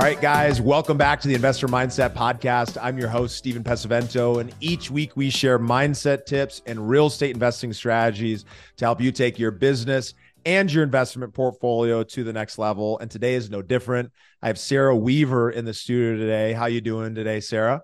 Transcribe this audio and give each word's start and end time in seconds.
All 0.00 0.06
right, 0.06 0.18
guys, 0.18 0.62
welcome 0.62 0.96
back 0.96 1.20
to 1.20 1.28
the 1.28 1.34
Investor 1.34 1.68
Mindset 1.68 2.14
Podcast. 2.14 2.78
I'm 2.80 2.96
your 2.96 3.10
host, 3.10 3.36
Steven 3.36 3.62
Pesavento, 3.62 4.40
and 4.40 4.50
each 4.58 4.90
week 4.90 5.14
we 5.14 5.28
share 5.28 5.58
mindset 5.58 6.24
tips 6.24 6.62
and 6.64 6.88
real 6.88 7.08
estate 7.08 7.34
investing 7.34 7.70
strategies 7.74 8.46
to 8.78 8.86
help 8.86 9.02
you 9.02 9.12
take 9.12 9.38
your 9.38 9.50
business 9.50 10.14
and 10.46 10.72
your 10.72 10.84
investment 10.84 11.34
portfolio 11.34 12.02
to 12.02 12.24
the 12.24 12.32
next 12.32 12.56
level. 12.56 12.98
And 13.00 13.10
today 13.10 13.34
is 13.34 13.50
no 13.50 13.60
different. 13.60 14.10
I 14.40 14.46
have 14.46 14.58
Sarah 14.58 14.96
Weaver 14.96 15.50
in 15.50 15.66
the 15.66 15.74
studio 15.74 16.16
today. 16.16 16.54
How 16.54 16.64
you 16.64 16.80
doing 16.80 17.14
today, 17.14 17.40
Sarah? 17.40 17.82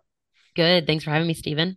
Good. 0.54 0.86
Thanks 0.86 1.04
for 1.04 1.10
having 1.10 1.28
me, 1.28 1.34
Steven. 1.34 1.76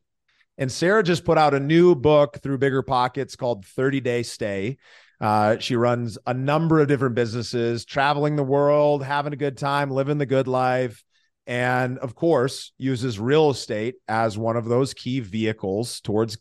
And 0.57 0.71
Sarah 0.71 1.03
just 1.03 1.25
put 1.25 1.37
out 1.37 1.53
a 1.53 1.59
new 1.59 1.95
book 1.95 2.39
through 2.41 2.59
Bigger 2.59 2.81
Pockets 2.81 3.35
called 3.35 3.65
30 3.65 3.99
Day 3.99 4.23
Stay. 4.23 4.77
Uh, 5.21 5.57
she 5.59 5.75
runs 5.75 6.17
a 6.25 6.33
number 6.33 6.79
of 6.79 6.87
different 6.87 7.15
businesses, 7.15 7.85
traveling 7.85 8.35
the 8.35 8.43
world, 8.43 9.03
having 9.03 9.33
a 9.33 9.37
good 9.37 9.57
time, 9.57 9.91
living 9.91 10.17
the 10.17 10.25
good 10.25 10.47
life. 10.47 11.03
And 11.45 11.97
of 11.97 12.15
course, 12.15 12.71
uses 12.77 13.19
real 13.19 13.49
estate 13.49 13.95
as 14.07 14.37
one 14.37 14.55
of 14.55 14.65
those 14.65 14.93
key 14.93 15.19
vehicles 15.19 15.99
towards 15.99 16.37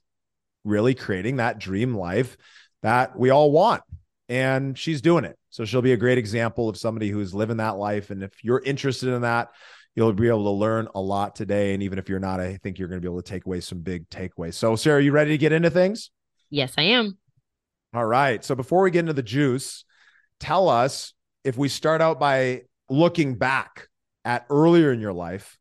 really 0.65 0.95
creating 0.95 1.37
that 1.37 1.59
dream 1.59 1.95
life 1.95 2.37
that 2.82 3.18
we 3.18 3.30
all 3.30 3.51
want. 3.51 3.82
And 4.29 4.79
she's 4.79 5.01
doing 5.01 5.24
it. 5.24 5.37
So 5.51 5.65
she'll 5.65 5.82
be 5.82 5.92
a 5.92 5.96
great 5.96 6.18
example 6.18 6.68
of 6.68 6.76
somebody 6.76 7.09
who's 7.09 7.35
living 7.35 7.57
that 7.57 7.76
life. 7.76 8.10
And 8.10 8.23
if 8.23 8.45
you're 8.45 8.63
interested 8.63 9.09
in 9.09 9.23
that, 9.23 9.48
you'll 9.96 10.13
be 10.13 10.29
able 10.29 10.45
to 10.45 10.51
learn 10.51 10.88
a 10.95 11.01
lot 11.01 11.35
today. 11.35 11.74
And 11.74 11.82
even 11.82 11.98
if 11.98 12.09
you're 12.09 12.20
not, 12.20 12.38
I 12.38 12.59
think 12.59 12.79
you're 12.79 12.88
going 12.88 13.01
to 13.01 13.04
be 13.04 13.10
able 13.10 13.23
to 13.23 13.29
take 13.29 13.46
away 13.46 13.60
some 13.60 13.80
big 13.80 14.09
takeaways. 14.10 14.54
So, 14.54 14.76
Sarah, 14.76 15.02
you 15.02 15.10
ready 15.10 15.30
to 15.30 15.38
get 15.38 15.52
into 15.52 15.70
things? 15.70 16.10
Yes, 16.51 16.74
I 16.76 16.82
am. 16.82 17.18
All 17.95 18.05
right. 18.05 18.45
So 18.45 18.55
before 18.55 18.83
we 18.83 18.91
get 18.91 19.01
into 19.01 19.13
the 19.13 19.23
juice, 19.23 19.85
tell 20.41 20.69
us 20.69 21.15
if 21.45 21.57
we 21.57 21.69
start 21.69 22.01
out 22.01 22.21
by 22.21 22.63
looking 22.91 23.37
back 23.37 23.89
at 24.25 24.47
earlier 24.51 24.93
in 24.93 25.01
your 25.01 25.13
life, 25.13 25.59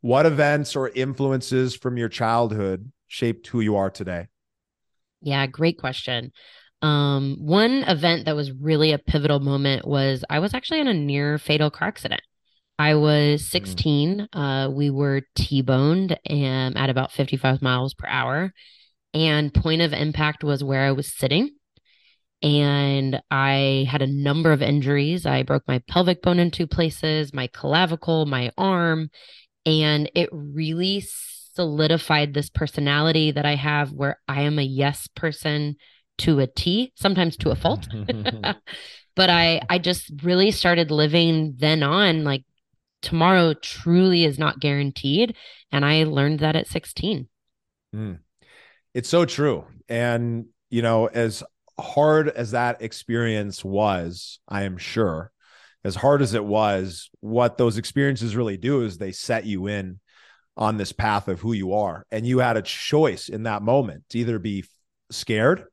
what 0.00 0.26
events 0.26 0.76
or 0.76 0.88
influences 0.88 1.74
from 1.76 1.96
your 1.96 2.08
childhood 2.08 2.90
shaped 3.06 3.46
who 3.48 3.60
you 3.60 3.76
are 3.76 3.90
today? 3.90 4.26
Yeah, 5.20 5.46
great 5.46 5.78
question. 5.78 6.32
Um, 6.82 7.36
one 7.40 7.84
event 7.84 8.26
that 8.26 8.36
was 8.36 8.52
really 8.52 8.92
a 8.92 8.98
pivotal 8.98 9.40
moment 9.40 9.86
was 9.86 10.24
I 10.30 10.38
was 10.38 10.54
actually 10.54 10.80
in 10.80 10.88
a 10.88 10.94
near 10.94 11.38
fatal 11.38 11.70
car 11.70 11.88
accident. 11.88 12.22
I 12.78 12.94
was 12.94 13.42
mm. 13.42 13.46
16. 13.46 14.28
Mm. 14.32 14.66
Uh, 14.66 14.70
we 14.70 14.90
were 14.90 15.22
T-boned 15.34 16.18
and 16.24 16.78
at 16.78 16.90
about 16.90 17.12
55 17.12 17.62
miles 17.62 17.94
per 17.94 18.06
hour. 18.06 18.52
And 19.14 19.52
point 19.52 19.82
of 19.82 19.92
impact 19.92 20.44
was 20.44 20.62
where 20.62 20.82
I 20.82 20.92
was 20.92 21.16
sitting 21.16 21.50
and 22.42 23.20
I 23.30 23.86
had 23.90 24.02
a 24.02 24.06
number 24.06 24.52
of 24.52 24.62
injuries. 24.62 25.26
I 25.26 25.42
broke 25.42 25.64
my 25.66 25.80
pelvic 25.88 26.22
bone 26.22 26.38
in 26.38 26.50
two 26.50 26.66
places, 26.66 27.34
my 27.34 27.48
clavicle, 27.48 28.26
my 28.26 28.52
arm, 28.56 29.10
and 29.66 30.10
it 30.14 30.28
really 30.32 31.04
solidified 31.54 32.34
this 32.34 32.50
personality 32.50 33.32
that 33.32 33.44
I 33.44 33.56
have 33.56 33.92
where 33.92 34.20
I 34.28 34.42
am 34.42 34.58
a 34.58 34.62
yes 34.62 35.08
person 35.08 35.76
to 36.18 36.40
a 36.40 36.46
T, 36.46 36.92
sometimes 36.94 37.36
to 37.38 37.50
a 37.50 37.56
fault. 37.56 37.88
but 39.16 39.30
I 39.30 39.60
I 39.68 39.78
just 39.78 40.10
really 40.22 40.52
started 40.52 40.90
living 40.90 41.54
then 41.58 41.82
on 41.82 42.22
like 42.24 42.44
tomorrow 43.02 43.54
truly 43.54 44.24
is 44.24 44.38
not 44.38 44.60
guaranteed 44.60 45.34
and 45.70 45.84
I 45.84 46.04
learned 46.04 46.40
that 46.40 46.56
at 46.56 46.66
16. 46.66 47.28
Mm. 47.94 48.18
It's 48.94 49.08
so 49.08 49.24
true. 49.24 49.64
And 49.88 50.46
you 50.70 50.82
know, 50.82 51.06
as 51.06 51.42
hard 51.78 52.28
as 52.28 52.52
that 52.52 52.82
experience 52.82 53.64
was, 53.64 54.40
I 54.48 54.62
am 54.62 54.76
sure, 54.78 55.30
as 55.84 55.94
hard 55.94 56.22
as 56.22 56.34
it 56.34 56.44
was, 56.44 57.10
what 57.20 57.56
those 57.56 57.78
experiences 57.78 58.36
really 58.36 58.56
do 58.56 58.82
is 58.82 58.98
they 58.98 59.12
set 59.12 59.46
you 59.46 59.68
in 59.68 60.00
on 60.56 60.76
this 60.76 60.92
path 60.92 61.28
of 61.28 61.40
who 61.40 61.52
you 61.52 61.74
are. 61.74 62.04
And 62.10 62.26
you 62.26 62.40
had 62.40 62.56
a 62.56 62.62
choice 62.62 63.28
in 63.28 63.44
that 63.44 63.62
moment 63.62 64.04
to 64.10 64.18
either 64.18 64.38
be 64.38 64.64
scared 65.10 65.64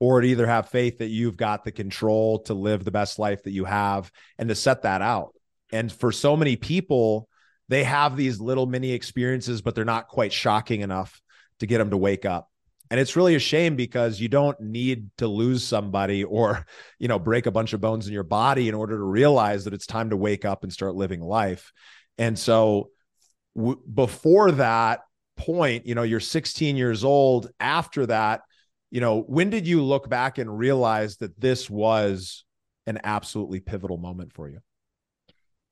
or 0.00 0.20
to 0.20 0.26
either 0.26 0.46
have 0.46 0.68
faith 0.68 0.98
that 0.98 1.08
you've 1.08 1.36
got 1.36 1.62
the 1.62 1.70
control 1.70 2.40
to 2.40 2.54
live 2.54 2.84
the 2.84 2.90
best 2.90 3.20
life 3.20 3.44
that 3.44 3.52
you 3.52 3.64
have 3.64 4.10
and 4.36 4.48
to 4.48 4.54
set 4.56 4.82
that 4.82 5.00
out. 5.00 5.32
And 5.70 5.92
for 5.92 6.10
so 6.10 6.36
many 6.36 6.56
people, 6.56 7.28
they 7.68 7.84
have 7.84 8.16
these 8.16 8.40
little 8.40 8.66
mini 8.66 8.90
experiences, 8.92 9.62
but 9.62 9.76
they're 9.76 9.84
not 9.84 10.08
quite 10.08 10.32
shocking 10.32 10.80
enough 10.80 11.22
to 11.60 11.66
get 11.66 11.78
them 11.78 11.90
to 11.90 11.96
wake 11.96 12.24
up 12.24 12.48
and 12.92 13.00
it's 13.00 13.16
really 13.16 13.34
a 13.34 13.38
shame 13.38 13.74
because 13.74 14.20
you 14.20 14.28
don't 14.28 14.60
need 14.60 15.08
to 15.16 15.26
lose 15.26 15.64
somebody 15.64 16.24
or 16.24 16.66
you 16.98 17.08
know 17.08 17.18
break 17.18 17.46
a 17.46 17.50
bunch 17.50 17.72
of 17.72 17.80
bones 17.80 18.06
in 18.06 18.12
your 18.12 18.22
body 18.22 18.68
in 18.68 18.74
order 18.74 18.98
to 18.98 19.02
realize 19.02 19.64
that 19.64 19.72
it's 19.72 19.86
time 19.86 20.10
to 20.10 20.16
wake 20.16 20.44
up 20.44 20.62
and 20.62 20.72
start 20.72 20.94
living 20.94 21.22
life. 21.22 21.72
And 22.18 22.38
so 22.38 22.90
w- 23.56 23.80
before 23.92 24.52
that 24.52 25.00
point 25.38 25.86
you 25.86 25.94
know 25.94 26.02
you're 26.02 26.20
16 26.20 26.76
years 26.76 27.02
old. 27.02 27.50
After 27.58 28.04
that 28.06 28.42
you 28.90 29.00
know 29.00 29.22
when 29.22 29.48
did 29.48 29.66
you 29.66 29.82
look 29.82 30.10
back 30.10 30.36
and 30.36 30.58
realize 30.58 31.16
that 31.16 31.40
this 31.40 31.70
was 31.70 32.44
an 32.86 33.00
absolutely 33.02 33.60
pivotal 33.60 33.96
moment 33.96 34.34
for 34.34 34.50
you? 34.50 34.58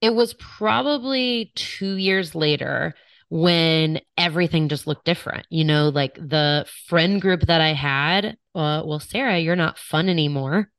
It 0.00 0.14
was 0.14 0.32
probably 0.32 1.52
2 1.54 1.97
years 1.97 2.34
later 2.34 2.94
when 3.31 4.01
everything 4.19 4.69
just 4.69 4.87
looked 4.87 5.05
different. 5.05 5.47
You 5.49 5.65
know, 5.65 5.89
like 5.89 6.15
the 6.17 6.67
friend 6.89 7.23
group 7.23 7.43
that 7.43 7.61
I 7.61 7.73
had, 7.73 8.37
uh, 8.55 8.83
well, 8.85 9.01
Sarah, 9.01 9.39
you're 9.39 9.57
not 9.57 9.79
fun 9.79 10.09
anymore, 10.09 10.71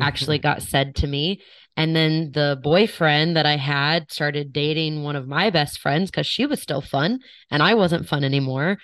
actually 0.00 0.38
got 0.40 0.62
said 0.62 0.96
to 0.96 1.06
me. 1.06 1.42
And 1.76 1.94
then 1.96 2.32
the 2.32 2.58
boyfriend 2.62 3.36
that 3.36 3.46
I 3.46 3.56
had 3.56 4.10
started 4.10 4.52
dating 4.52 5.02
one 5.02 5.16
of 5.16 5.28
my 5.28 5.50
best 5.50 5.78
friends 5.78 6.10
because 6.10 6.26
she 6.26 6.44
was 6.44 6.60
still 6.60 6.82
fun 6.82 7.20
and 7.50 7.62
I 7.62 7.74
wasn't 7.74 8.08
fun 8.08 8.24
anymore. 8.24 8.78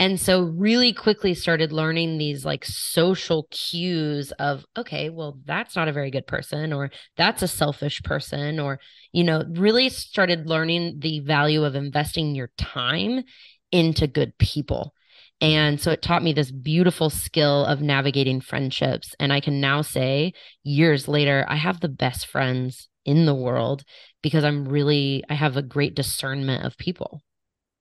And 0.00 0.18
so, 0.18 0.40
really 0.44 0.94
quickly 0.94 1.34
started 1.34 1.72
learning 1.72 2.16
these 2.16 2.42
like 2.42 2.64
social 2.64 3.46
cues 3.50 4.32
of, 4.32 4.64
okay, 4.74 5.10
well, 5.10 5.38
that's 5.44 5.76
not 5.76 5.88
a 5.88 5.92
very 5.92 6.10
good 6.10 6.26
person, 6.26 6.72
or 6.72 6.90
that's 7.18 7.42
a 7.42 7.48
selfish 7.48 8.02
person, 8.02 8.58
or, 8.58 8.80
you 9.12 9.24
know, 9.24 9.44
really 9.50 9.90
started 9.90 10.48
learning 10.48 11.00
the 11.00 11.20
value 11.20 11.64
of 11.64 11.74
investing 11.74 12.34
your 12.34 12.50
time 12.56 13.24
into 13.70 14.06
good 14.06 14.38
people. 14.38 14.94
And 15.42 15.78
so 15.78 15.90
it 15.90 16.00
taught 16.00 16.22
me 16.22 16.32
this 16.32 16.50
beautiful 16.50 17.10
skill 17.10 17.66
of 17.66 17.82
navigating 17.82 18.40
friendships. 18.40 19.14
And 19.20 19.34
I 19.34 19.40
can 19.40 19.60
now 19.60 19.82
say, 19.82 20.32
years 20.62 21.08
later, 21.08 21.44
I 21.46 21.56
have 21.56 21.80
the 21.80 21.88
best 21.88 22.26
friends 22.26 22.88
in 23.04 23.26
the 23.26 23.34
world 23.34 23.84
because 24.22 24.44
I'm 24.44 24.66
really, 24.66 25.24
I 25.28 25.34
have 25.34 25.58
a 25.58 25.62
great 25.62 25.94
discernment 25.94 26.64
of 26.64 26.78
people. 26.78 27.22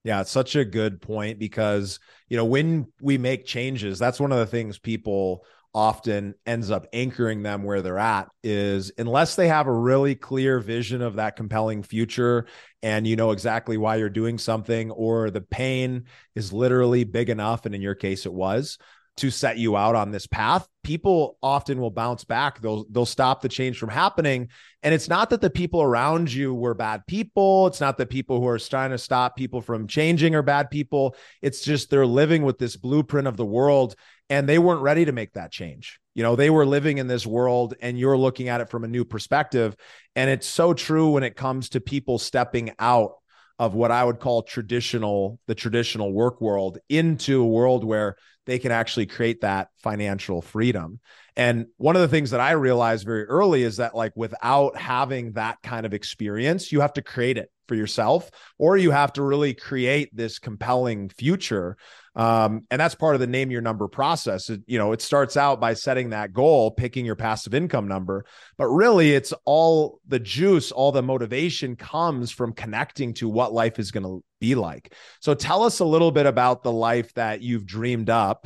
Yeah, 0.04 0.22
it's 0.22 0.32
such 0.32 0.56
a 0.56 0.64
good 0.66 1.02
point 1.02 1.40
because, 1.40 2.00
you 2.30 2.38
know, 2.38 2.46
when 2.46 2.88
we 3.02 3.18
make 3.18 3.46
changes, 3.46 4.00
that's 4.00 4.20
one 4.20 4.32
of 4.32 4.38
the 4.40 4.46
things 4.46 4.80
people 4.80 5.46
often 5.74 6.34
ends 6.48 6.72
up 6.72 6.88
anchoring 6.94 7.44
them 7.44 7.64
where 7.64 7.82
they're 7.82 8.00
at 8.00 8.28
is 8.44 8.92
unless 8.98 9.36
they 9.36 9.48
have 9.48 9.68
a 9.68 9.72
really 9.72 10.16
clear 10.16 10.60
vision 10.60 11.02
of 11.02 11.18
that 11.18 11.36
compelling 11.36 11.84
future 11.84 12.48
and 12.82 13.06
you 13.06 13.16
know 13.16 13.30
exactly 13.30 13.78
why 13.78 13.96
you're 13.96 14.10
doing 14.10 14.40
something 14.40 14.90
or 14.90 15.30
the 15.30 15.42
pain 15.42 16.06
is 16.34 16.51
literally 16.51 17.04
big 17.04 17.30
enough 17.30 17.68
and 17.68 17.75
in 17.75 17.81
your 17.81 17.94
case 17.94 18.25
it 18.25 18.34
was 18.34 18.80
to 19.19 19.30
set 19.30 19.57
you 19.57 19.77
out 19.77 19.95
on 19.95 20.12
this 20.12 20.27
path 20.27 20.68
people 20.89 21.38
often 21.44 21.80
will 21.80 21.92
bounce 21.92 22.24
back. 22.24 22.60
They'll 22.62 22.83
they'll 22.89 23.06
stop 23.06 23.42
the 23.42 23.50
change 23.50 23.77
from 23.77 23.89
happening. 23.89 24.50
And 24.81 24.92
it's 24.92 25.07
not 25.07 25.30
that 25.30 25.39
the 25.39 25.50
people 25.51 25.83
around 25.83 26.33
you 26.33 26.51
were 26.51 26.74
bad 26.74 27.06
people. 27.06 27.68
It's 27.68 27.80
not 27.80 27.98
that 27.98 28.10
people 28.10 28.39
who 28.39 28.48
are 28.48 28.57
trying 28.57 28.89
to 28.89 28.98
stop 28.98 29.36
people 29.36 29.62
from 29.62 29.88
changing 29.88 30.33
are 30.33 30.42
bad 30.42 30.71
people. 30.71 31.16
It's 31.44 31.62
just 31.62 31.92
they're 31.92 32.07
living 32.07 32.44
with 32.44 32.57
this 32.57 32.75
blueprint 32.75 33.27
of 33.27 33.38
the 33.38 33.45
world 33.45 33.95
and 34.31 34.50
they 34.50 34.57
weren't 34.57 34.81
ready 34.81 35.06
to 35.06 35.12
make 35.12 35.33
that 35.33 35.51
change. 35.51 36.00
You 36.15 36.24
know 36.24 36.36
they 36.36 36.50
were 36.50 36.65
living 36.65 36.98
in 36.98 37.06
this 37.07 37.27
world 37.27 37.75
and 37.81 38.00
you're 38.00 38.18
looking 38.18 38.48
at 38.48 38.62
it 38.62 38.69
from 38.69 38.83
a 38.83 38.88
new 38.88 39.06
perspective. 39.06 39.75
And 40.15 40.30
it's 40.30 40.48
so 40.48 40.74
true 40.74 41.12
when 41.12 41.24
it 41.24 41.36
comes 41.36 41.69
to 41.69 41.81
people 41.81 42.18
stepping 42.18 42.72
out 42.80 43.12
of 43.60 43.76
what 43.76 43.92
I 43.92 44.04
would 44.04 44.20
call 44.20 44.42
traditional, 44.42 45.40
the 45.46 45.54
traditional 45.54 46.14
work 46.14 46.40
world 46.40 46.80
into 46.88 47.42
a 47.42 47.48
world 47.48 47.84
where 47.84 48.16
they 48.46 48.58
can 48.58 48.72
actually 48.72 49.06
create 49.06 49.42
that 49.42 49.68
financial 49.84 50.42
freedom. 50.42 51.00
And 51.39 51.68
one 51.77 51.95
of 51.95 52.01
the 52.01 52.09
things 52.09 52.31
that 52.31 52.41
I 52.41 52.51
realized 52.51 53.06
very 53.06 53.24
early 53.24 53.63
is 53.63 53.77
that, 53.77 53.95
like, 53.95 54.12
without 54.13 54.75
having 54.75 55.31
that 55.33 55.57
kind 55.63 55.86
of 55.86 55.94
experience, 55.94 56.69
you 56.69 56.81
have 56.81 56.91
to 56.94 57.01
create 57.01 57.38
it 57.38 57.50
for 57.65 57.75
yourself, 57.75 58.30
or 58.57 58.75
you 58.75 58.91
have 58.91 59.13
to 59.13 59.21
really 59.21 59.53
create 59.53 60.09
this 60.13 60.38
compelling 60.38 61.07
future. 61.07 61.77
Um, 62.13 62.65
and 62.69 62.81
that's 62.81 62.95
part 62.95 63.15
of 63.15 63.21
the 63.21 63.27
name 63.27 63.51
your 63.51 63.62
number 63.62 63.88
process. 63.88 64.50
It, 64.50 64.63
you 64.68 64.77
know, 64.77 64.91
it 64.91 65.01
starts 65.01 65.38
out 65.38 65.62
by 65.62 65.75
setting 65.75 66.09
that 66.09 66.33
goal, 66.33 66.71
picking 66.71 67.06
your 67.06 67.15
passive 67.15 67.53
income 67.53 67.88
number, 67.88 68.25
but 68.57 68.68
really 68.68 69.13
it's 69.13 69.33
all 69.45 70.01
the 70.09 70.19
juice, 70.19 70.74
all 70.74 70.91
the 70.91 71.01
motivation 71.01 71.77
comes 71.77 72.31
from 72.31 72.51
connecting 72.51 73.13
to 73.13 73.30
what 73.30 73.53
life 73.53 73.80
is 73.80 73.91
going 73.91 74.03
to 74.03 74.21
be 74.41 74.56
like. 74.56 74.94
So 75.21 75.36
tell 75.36 75.63
us 75.63 75.80
a 75.80 75.86
little 75.86 76.12
bit 76.12 76.25
about 76.25 76.63
the 76.63 76.71
life 76.74 77.13
that 77.13 77.41
you've 77.41 77.65
dreamed 77.65 78.09
up, 78.09 78.45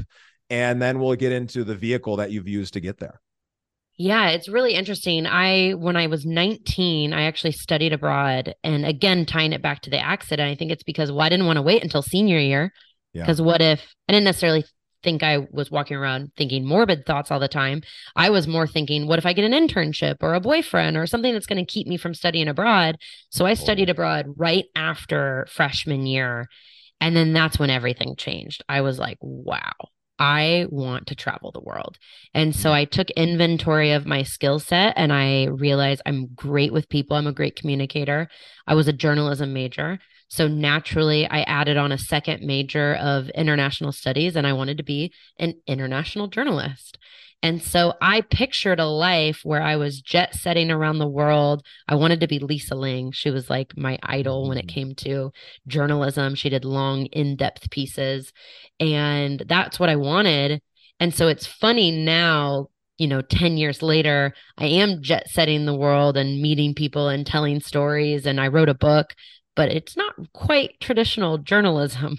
and 0.50 0.82
then 0.82 1.00
we'll 1.00 1.16
get 1.16 1.32
into 1.32 1.64
the 1.64 1.76
vehicle 1.76 2.18
that 2.18 2.32
you've 2.32 2.48
used 2.48 2.74
to 2.74 2.80
get 2.80 3.00
there. 3.00 3.22
Yeah, 3.96 4.30
it's 4.30 4.50
really 4.50 4.74
interesting. 4.74 5.28
I, 5.28 5.72
when 5.72 5.96
I 5.96 6.08
was 6.08 6.26
19, 6.26 7.14
I 7.14 7.24
actually 7.24 7.52
studied 7.52 7.94
abroad. 7.94 8.56
And 8.64 8.86
again, 8.86 9.26
tying 9.26 9.54
it 9.54 9.62
back 9.62 9.82
to 9.82 9.92
the 9.92 10.00
accident, 10.00 10.50
I 10.50 10.56
think 10.56 10.72
it's 10.72 10.84
because, 10.84 11.12
well, 11.12 11.22
I 11.22 11.30
didn't 11.30 11.46
want 11.46 11.58
to 11.58 11.62
wait 11.62 11.84
until 11.84 12.02
senior 12.02 12.40
year. 12.40 12.74
Because 13.14 13.40
yeah. 13.40 13.46
what 13.46 13.62
if 13.62 13.94
I 14.10 14.14
didn't 14.14 14.26
necessarily 14.26 14.66
think 15.04 15.22
I 15.22 15.46
was 15.52 15.70
walking 15.70 15.98
around 15.98 16.32
thinking 16.36 16.66
morbid 16.66 17.06
thoughts 17.06 17.30
all 17.30 17.40
the 17.40 17.48
time. 17.48 17.82
I 18.16 18.30
was 18.30 18.48
more 18.48 18.66
thinking, 18.66 19.06
what 19.06 19.20
if 19.20 19.26
I 19.26 19.34
get 19.34 19.50
an 19.50 19.52
internship 19.52 20.18
or 20.22 20.34
a 20.34 20.40
boyfriend 20.40 20.98
or 20.98 21.06
something 21.06 21.34
that's 21.34 21.46
going 21.46 21.64
to 21.64 21.72
keep 21.72 21.88
me 21.88 21.98
from 21.98 22.14
studying 22.14 22.48
abroad? 22.48 22.98
So 23.30 23.46
I 23.46 23.54
studied 23.54 23.90
abroad 23.90 24.28
right 24.38 24.66
after 24.76 25.46
freshman 25.50 26.08
year. 26.08 26.48
And 27.02 27.16
then 27.16 27.34
that's 27.34 27.60
when 27.60 27.70
everything 27.70 28.16
changed. 28.16 28.64
I 28.70 28.82
was 28.82 28.98
like, 28.98 29.18
wow, 29.20 29.74
I 30.20 30.68
want 30.70 31.08
to 31.08 31.16
travel 31.16 31.52
the 31.52 31.62
world. 31.62 31.98
And 32.34 32.54
so. 32.56 32.74
I 32.74 32.86
took 32.86 33.10
inventory 33.12 33.92
of 33.92 34.06
my 34.06 34.24
skill 34.24 34.60
set 34.60 34.94
and 34.98 35.14
I 35.14 35.46
realized 35.46 36.02
I'm 36.06 36.28
great 36.34 36.74
with 36.74 36.90
people. 36.90 37.16
I'm 37.16 37.28
a 37.28 37.32
great 37.32 37.56
communicator. 37.56 38.28
I 38.68 38.76
was 38.76 38.88
a 38.88 38.94
journalism 38.94 39.54
major. 39.54 40.00
So 40.28 40.48
naturally, 40.48 41.28
I 41.28 41.42
added 41.42 41.78
on 41.78 41.92
a 41.92 41.98
second 41.98 42.42
major 42.42 42.96
of 42.96 43.30
international 43.30 43.92
studies 43.92 44.36
and 44.36 44.48
I 44.48 44.54
wanted 44.54 44.78
to 44.78 44.84
be 44.84 45.14
an 45.38 45.54
international 45.68 46.28
journalist. 46.28 46.98
And 47.44 47.62
so 47.62 47.94
I 48.02 48.22
pictured 48.22 48.80
a 48.80 48.86
life 48.86 49.42
where 49.44 49.62
I 49.62 49.76
was 49.76 50.02
jet 50.02 50.34
setting 50.34 50.72
around 50.72 51.00
the 51.00 51.08
world. 51.08 51.62
I 51.90 51.96
wanted 51.96 52.22
to 52.22 52.28
be 52.28 52.40
Lisa 52.40 52.74
Ling. 52.74 53.12
She 53.12 53.32
was 53.32 53.50
like 53.50 53.78
my 53.78 54.00
idol 54.02 54.48
when 54.48 54.58
it 54.58 54.68
mm. 54.68 54.74
came 54.74 54.96
to 54.96 55.34
journalism. 55.68 56.36
She 56.36 56.50
did 56.50 56.64
long, 56.64 57.06
in 57.08 57.36
depth 57.36 57.70
pieces. 57.70 58.32
And 58.80 59.44
that's 59.46 59.78
what 59.78 59.90
I 59.90 59.98
wanted. 59.98 60.62
And 61.02 61.14
so 61.14 61.28
it's 61.28 61.46
funny 61.46 61.92
now, 61.92 62.68
you 62.98 63.08
know, 63.08 63.22
10 63.22 63.58
years 63.58 63.82
later, 63.82 64.34
I 64.58 64.68
am 64.68 65.02
jet 65.02 65.30
setting 65.30 65.66
the 65.66 65.76
world 65.76 66.16
and 66.16 66.42
meeting 66.42 66.74
people 66.74 67.10
and 67.10 67.28
telling 67.28 67.60
stories. 67.60 68.26
And 68.26 68.40
I 68.40 68.48
wrote 68.48 68.70
a 68.70 68.74
book, 68.74 69.14
but 69.54 69.70
it's 69.70 69.98
not 69.98 70.14
quite 70.32 70.80
traditional 70.80 71.40
journalism. 71.40 72.18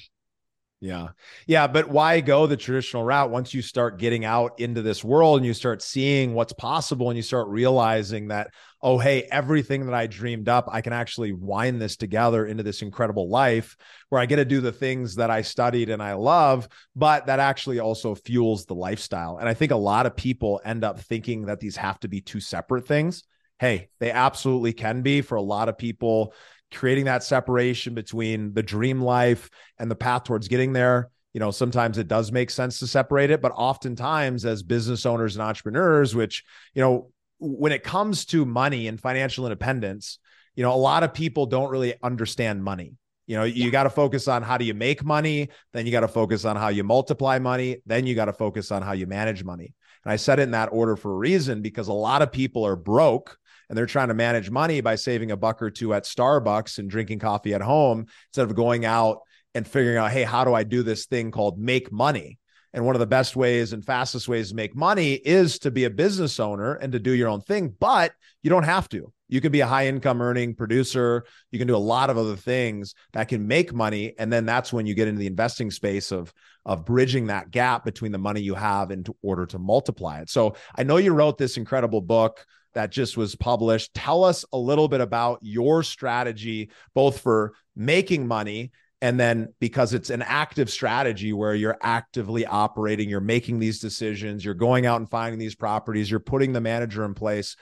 Yeah. 0.84 1.08
Yeah. 1.46 1.66
But 1.66 1.88
why 1.88 2.20
go 2.20 2.46
the 2.46 2.58
traditional 2.58 3.04
route 3.04 3.30
once 3.30 3.54
you 3.54 3.62
start 3.62 3.98
getting 3.98 4.26
out 4.26 4.60
into 4.60 4.82
this 4.82 5.02
world 5.02 5.38
and 5.38 5.46
you 5.46 5.54
start 5.54 5.80
seeing 5.80 6.34
what's 6.34 6.52
possible 6.52 7.08
and 7.08 7.16
you 7.16 7.22
start 7.22 7.48
realizing 7.48 8.28
that, 8.28 8.50
oh, 8.82 8.98
hey, 8.98 9.26
everything 9.32 9.86
that 9.86 9.94
I 9.94 10.06
dreamed 10.06 10.46
up, 10.46 10.68
I 10.70 10.82
can 10.82 10.92
actually 10.92 11.32
wind 11.32 11.80
this 11.80 11.96
together 11.96 12.44
into 12.44 12.62
this 12.62 12.82
incredible 12.82 13.30
life 13.30 13.78
where 14.10 14.20
I 14.20 14.26
get 14.26 14.36
to 14.36 14.44
do 14.44 14.60
the 14.60 14.72
things 14.72 15.14
that 15.14 15.30
I 15.30 15.40
studied 15.40 15.88
and 15.88 16.02
I 16.02 16.12
love, 16.12 16.68
but 16.94 17.24
that 17.26 17.40
actually 17.40 17.78
also 17.78 18.14
fuels 18.14 18.66
the 18.66 18.74
lifestyle. 18.74 19.38
And 19.38 19.48
I 19.48 19.54
think 19.54 19.72
a 19.72 19.76
lot 19.76 20.04
of 20.04 20.14
people 20.14 20.60
end 20.66 20.84
up 20.84 21.00
thinking 21.00 21.46
that 21.46 21.60
these 21.60 21.76
have 21.76 21.98
to 22.00 22.08
be 22.08 22.20
two 22.20 22.40
separate 22.40 22.86
things. 22.86 23.24
Hey, 23.58 23.88
they 24.00 24.10
absolutely 24.10 24.74
can 24.74 25.00
be 25.00 25.22
for 25.22 25.36
a 25.36 25.42
lot 25.42 25.70
of 25.70 25.78
people 25.78 26.34
creating 26.72 27.04
that 27.06 27.22
separation 27.22 27.94
between 27.94 28.54
the 28.54 28.62
dream 28.62 29.00
life 29.00 29.50
and 29.78 29.90
the 29.90 29.96
path 29.96 30.24
towards 30.24 30.48
getting 30.48 30.72
there. 30.72 31.10
You 31.32 31.40
know 31.40 31.50
sometimes 31.50 31.98
it 31.98 32.06
does 32.06 32.30
make 32.30 32.48
sense 32.48 32.78
to 32.78 32.86
separate 32.86 33.30
it 33.30 33.42
but 33.42 33.50
oftentimes 33.56 34.44
as 34.44 34.62
business 34.62 35.04
owners 35.04 35.34
and 35.34 35.42
entrepreneurs 35.42 36.14
which 36.14 36.44
you 36.74 36.80
know 36.80 37.10
when 37.40 37.72
it 37.72 37.82
comes 37.82 38.24
to 38.26 38.44
money 38.44 38.86
and 38.86 39.00
financial 39.00 39.44
independence 39.44 40.20
you 40.54 40.62
know 40.62 40.72
a 40.72 40.76
lot 40.76 41.02
of 41.02 41.12
people 41.12 41.46
don't 41.46 41.70
really 41.70 41.94
understand 42.04 42.62
money. 42.62 42.94
You 43.26 43.36
know 43.36 43.42
you 43.42 43.64
yeah. 43.64 43.70
got 43.70 43.82
to 43.82 43.90
focus 43.90 44.28
on 44.28 44.42
how 44.42 44.58
do 44.58 44.64
you 44.64 44.74
make 44.74 45.04
money 45.04 45.48
then 45.72 45.86
you 45.86 45.92
got 45.92 46.00
to 46.00 46.08
focus 46.08 46.44
on 46.44 46.54
how 46.54 46.68
you 46.68 46.84
multiply 46.84 47.40
money 47.40 47.78
then 47.84 48.06
you 48.06 48.14
got 48.14 48.26
to 48.26 48.32
focus 48.32 48.70
on 48.70 48.82
how 48.82 48.92
you 48.92 49.08
manage 49.08 49.42
money. 49.42 49.74
And 50.04 50.12
i 50.12 50.16
said 50.16 50.38
it 50.38 50.42
in 50.42 50.50
that 50.52 50.68
order 50.70 50.94
for 50.94 51.12
a 51.12 51.16
reason 51.16 51.62
because 51.62 51.88
a 51.88 51.92
lot 51.92 52.22
of 52.22 52.30
people 52.30 52.64
are 52.64 52.76
broke 52.76 53.38
and 53.74 53.78
they're 53.80 53.86
trying 53.86 54.06
to 54.06 54.14
manage 54.14 54.50
money 54.50 54.80
by 54.80 54.94
saving 54.94 55.32
a 55.32 55.36
buck 55.36 55.60
or 55.60 55.68
two 55.68 55.94
at 55.94 56.04
Starbucks 56.04 56.78
and 56.78 56.88
drinking 56.88 57.18
coffee 57.18 57.54
at 57.54 57.60
home 57.60 58.06
instead 58.28 58.48
of 58.48 58.54
going 58.54 58.84
out 58.84 59.18
and 59.52 59.66
figuring 59.66 59.98
out, 59.98 60.12
hey, 60.12 60.22
how 60.22 60.44
do 60.44 60.54
I 60.54 60.62
do 60.62 60.84
this 60.84 61.06
thing 61.06 61.32
called 61.32 61.58
make 61.58 61.90
money? 61.90 62.38
And 62.72 62.86
one 62.86 62.94
of 62.94 63.00
the 63.00 63.06
best 63.08 63.34
ways 63.34 63.72
and 63.72 63.84
fastest 63.84 64.28
ways 64.28 64.50
to 64.50 64.54
make 64.54 64.76
money 64.76 65.14
is 65.14 65.58
to 65.58 65.72
be 65.72 65.86
a 65.86 65.90
business 65.90 66.38
owner 66.38 66.74
and 66.74 66.92
to 66.92 67.00
do 67.00 67.10
your 67.10 67.28
own 67.28 67.40
thing, 67.40 67.74
but 67.80 68.12
you 68.44 68.50
don't 68.50 68.62
have 68.62 68.88
to. 68.90 69.12
You 69.26 69.40
can 69.40 69.50
be 69.50 69.58
a 69.58 69.66
high 69.66 69.88
income 69.88 70.22
earning 70.22 70.54
producer. 70.54 71.24
You 71.50 71.58
can 71.58 71.66
do 71.66 71.74
a 71.74 71.78
lot 71.78 72.10
of 72.10 72.16
other 72.16 72.36
things 72.36 72.94
that 73.12 73.26
can 73.26 73.48
make 73.48 73.74
money. 73.74 74.14
And 74.20 74.32
then 74.32 74.46
that's 74.46 74.72
when 74.72 74.86
you 74.86 74.94
get 74.94 75.08
into 75.08 75.18
the 75.18 75.26
investing 75.26 75.72
space 75.72 76.12
of, 76.12 76.32
of 76.64 76.84
bridging 76.84 77.26
that 77.26 77.50
gap 77.50 77.84
between 77.84 78.12
the 78.12 78.18
money 78.18 78.40
you 78.40 78.54
have 78.54 78.92
in 78.92 79.04
order 79.20 79.46
to 79.46 79.58
multiply 79.58 80.20
it. 80.20 80.30
So 80.30 80.54
I 80.76 80.84
know 80.84 80.98
you 80.98 81.12
wrote 81.12 81.38
this 81.38 81.56
incredible 81.56 82.00
book 82.00 82.46
that 82.74 82.90
just 82.90 83.16
was 83.16 83.34
published. 83.34 83.94
Tell 83.94 84.24
us 84.24 84.44
a 84.52 84.58
little 84.58 84.88
bit 84.88 85.00
about 85.00 85.38
your 85.42 85.82
strategy, 85.82 86.70
both 86.94 87.20
for 87.20 87.54
making 87.74 88.26
money 88.26 88.72
and 89.04 89.20
then 89.20 89.52
because 89.60 89.92
it's 89.92 90.08
an 90.08 90.22
active 90.22 90.70
strategy 90.70 91.34
where 91.34 91.54
you're 91.54 91.76
actively 91.82 92.46
operating, 92.46 93.10
you're 93.10 93.20
making 93.20 93.58
these 93.58 93.78
decisions, 93.78 94.42
you're 94.42 94.54
going 94.54 94.86
out 94.86 94.98
and 94.98 95.10
finding 95.10 95.38
these 95.38 95.54
properties, 95.54 96.10
you're 96.10 96.20
putting 96.20 96.54
the 96.54 96.60
manager 96.60 97.04
in 97.04 97.12
place 97.12 97.54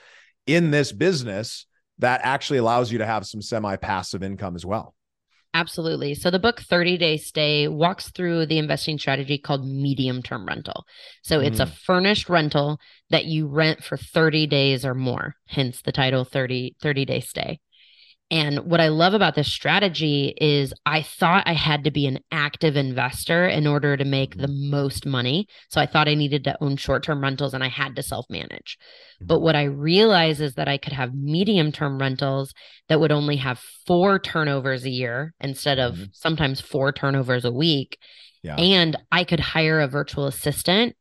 in 0.47 0.71
this 0.71 0.93
business 0.93 1.65
that 1.99 2.21
actually 2.23 2.59
allows 2.59 2.93
you 2.93 2.99
to 2.99 3.05
have 3.05 3.25
some 3.25 3.41
semi 3.41 3.75
passive 3.75 4.23
income 4.23 4.55
as 4.55 4.65
well. 4.65 4.95
Absolutely. 5.55 6.15
So 6.15 6.31
the 6.31 6.39
book 6.39 6.61
30 6.61 6.97
Day 6.97 7.17
Stay 7.17 7.67
walks 7.67 8.09
through 8.09 8.47
the 8.47 8.57
investing 8.57 8.97
strategy 8.97 9.37
called 9.37 9.67
medium 9.67 10.23
term 10.23 10.47
rental. 10.47 10.85
So 11.21 11.39
mm. 11.39 11.45
it's 11.45 11.59
a 11.59 11.65
mm. 11.65 11.73
furnished 11.73 12.27
rental 12.27 12.79
that 13.11 13.25
you 13.25 13.47
rent 13.47 13.83
for 13.83 13.95
30 13.95 14.47
days 14.47 14.83
or 14.83 14.95
more, 14.95 15.35
hence 15.47 15.81
the 15.81 15.91
title 15.91 16.25
30 16.25 16.75
30 16.81 17.05
Day 17.05 17.19
Stay. 17.19 17.59
And 18.33 18.65
what 18.65 18.81
I 18.81 18.87
love 18.87 19.13
about 19.13 19.35
this 19.35 19.53
strategy 19.53 20.33
is 20.41 20.73
I 20.87 21.03
thought 21.03 21.43
I 21.45 21.53
had 21.53 21.83
to 21.83 21.91
be 21.91 22.07
an 22.07 22.17
active 22.31 22.75
investor 22.75 23.47
in 23.47 23.67
order 23.67 23.95
to 23.95 24.03
make 24.03 24.35
the 24.35 24.47
mm-hmm. 24.47 24.71
most 24.71 25.05
money. 25.05 25.45
So 25.69 25.79
I 25.79 25.85
thought 25.85 26.07
I 26.07 26.15
needed 26.15 26.43
to 26.45 26.57
own 26.59 26.77
short 26.77 27.03
term 27.03 27.21
rentals 27.21 27.53
and 27.53 27.63
I 27.63 27.67
had 27.67 27.95
to 27.95 28.01
self 28.01 28.25
manage. 28.31 28.79
But 29.21 29.35
mm-hmm. 29.35 29.43
what 29.43 29.55
I 29.55 29.65
realized 29.65 30.41
is 30.41 30.55
that 30.55 30.67
I 30.67 30.79
could 30.79 30.93
have 30.93 31.13
medium 31.13 31.71
term 31.71 31.99
rentals 31.99 32.55
that 32.89 32.99
would 32.99 33.11
only 33.11 33.35
have 33.35 33.61
four 33.85 34.17
turnovers 34.17 34.83
a 34.83 34.89
year 34.89 35.35
instead 35.39 35.77
of 35.77 35.93
mm-hmm. 35.93 36.03
sometimes 36.13 36.59
four 36.59 36.91
turnovers 36.91 37.45
a 37.45 37.51
week. 37.51 37.99
Yeah. 38.41 38.55
And 38.55 38.97
I 39.11 39.25
could 39.25 39.41
hire 39.41 39.79
a 39.79 39.87
virtual 39.87 40.25
assistant 40.25 40.95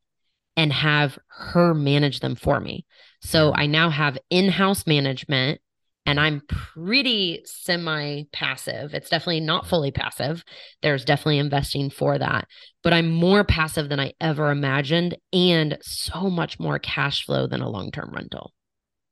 and 0.55 0.71
have 0.71 1.19
her 1.29 1.73
manage 1.73 2.21
them 2.21 2.35
for 2.35 2.61
me. 2.61 2.85
So 3.23 3.55
I 3.55 3.65
now 3.65 3.89
have 3.89 4.19
in 4.29 4.51
house 4.51 4.87
management 4.87 5.62
and 6.05 6.19
I'm 6.19 6.43
pretty 6.49 7.43
semi 7.45 8.25
passive. 8.33 8.95
It's 8.95 9.09
definitely 9.09 9.41
not 9.41 9.67
fully 9.67 9.91
passive. 9.91 10.45
There's 10.83 11.05
definitely 11.05 11.39
investing 11.39 11.91
for 11.91 12.19
that, 12.19 12.47
but 12.83 12.93
I'm 12.93 13.11
more 13.11 13.45
passive 13.45 13.89
than 13.89 14.01
I 14.01 14.13
ever 14.21 14.51
imagined 14.51 15.17
and 15.33 15.79
so 15.83 16.29
much 16.29 16.59
more 16.59 16.79
cash 16.79 17.25
flow 17.25 17.47
than 17.47 17.61
a 17.61 17.71
long 17.71 17.91
term 17.91 18.11
rental. 18.13 18.53